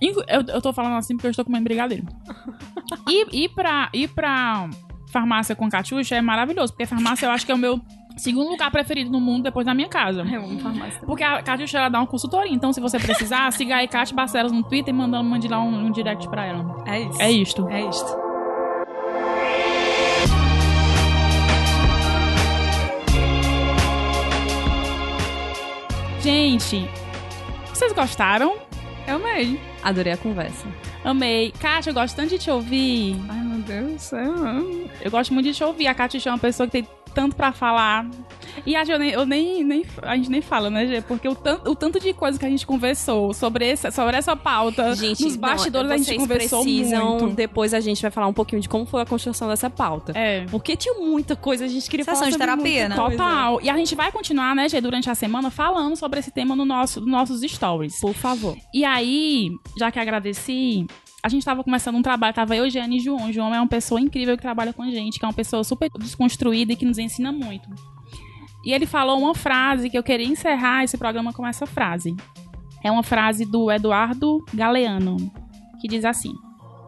[0.00, 2.06] Eu, eu tô falando assim porque eu estou comendo brigadeiro.
[3.08, 4.68] E ir pra, ir pra
[5.10, 7.80] farmácia com Catiuxa é maravilhoso, porque farmácia eu acho que é o meu
[8.16, 10.22] segundo lugar preferido no mundo depois da minha casa.
[10.22, 11.00] Eu amo farmácia.
[11.04, 12.52] Porque a Catiuxa, ela dá uma consultoria.
[12.52, 15.86] Então, se você precisar, siga aí Cati Barcelos no Twitter e manda, mande lá um,
[15.86, 16.84] um direct pra ela.
[16.86, 17.22] É isso.
[17.22, 17.68] É isto.
[17.68, 18.22] É isto.
[26.20, 26.88] Gente,
[27.74, 28.56] vocês gostaram?
[29.08, 29.60] Eu amei.
[29.82, 30.68] Adorei a conversa.
[31.04, 31.52] Amei.
[31.58, 33.16] Kátia, eu gosto tanto de te ouvir.
[33.28, 34.34] Ai, meu Deus do céu.
[35.00, 35.88] Eu gosto muito de te ouvir.
[35.88, 38.06] A Kátia é uma pessoa que tem tanto pra falar.
[38.66, 41.00] E a, Gê, eu nem, eu nem, nem- a gente nem fala, né, Gê?
[41.00, 44.36] Porque o tanto, o tanto de coisa que a gente conversou sobre, esse, sobre essa
[44.36, 47.34] pauta, Gente, nos bastidores não, a gente vocês conversou precisam, muito.
[47.34, 50.12] Depois a gente vai falar um pouquinho de como foi a construção dessa pauta.
[50.14, 50.44] É.
[50.50, 52.96] Porque tinha muita coisa, a gente queria Sessão falar de terapia, né?
[52.96, 53.60] Total.
[53.62, 56.64] E a gente vai continuar, né, Gê, durante a semana falando sobre esse tema no
[56.64, 58.00] nosso, nos nossos stories.
[58.00, 58.56] Por favor.
[58.74, 60.86] E aí, já que agradeci,
[61.22, 63.32] a gente tava começando um trabalho, tava eu, Giane e João.
[63.32, 65.88] João é uma pessoa incrível que trabalha com a gente, que é uma pessoa super
[65.98, 67.68] desconstruída e que nos ensina muito.
[68.64, 72.16] E ele falou uma frase que eu queria encerrar esse programa com essa frase.
[72.82, 75.16] É uma frase do Eduardo Galeano,
[75.80, 76.32] que diz assim: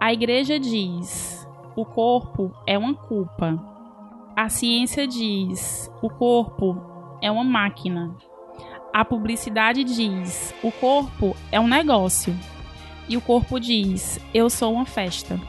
[0.00, 3.62] A igreja diz: o corpo é uma culpa.
[4.36, 6.76] A ciência diz: o corpo
[7.22, 8.16] é uma máquina.
[8.92, 12.34] A publicidade diz: o corpo é um negócio.
[13.08, 15.40] E o corpo diz: eu sou uma festa.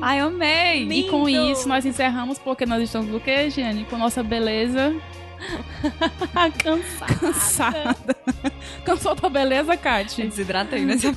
[0.00, 0.88] Ai, eu amei.
[0.90, 3.84] E com isso nós encerramos porque nós estamos o quê, Giane?
[3.84, 4.94] Com nossa beleza
[6.62, 7.14] Cansada.
[7.14, 8.16] cansada.
[8.84, 10.22] Cansou tua beleza, Kate?
[10.22, 11.12] Desidratei nesse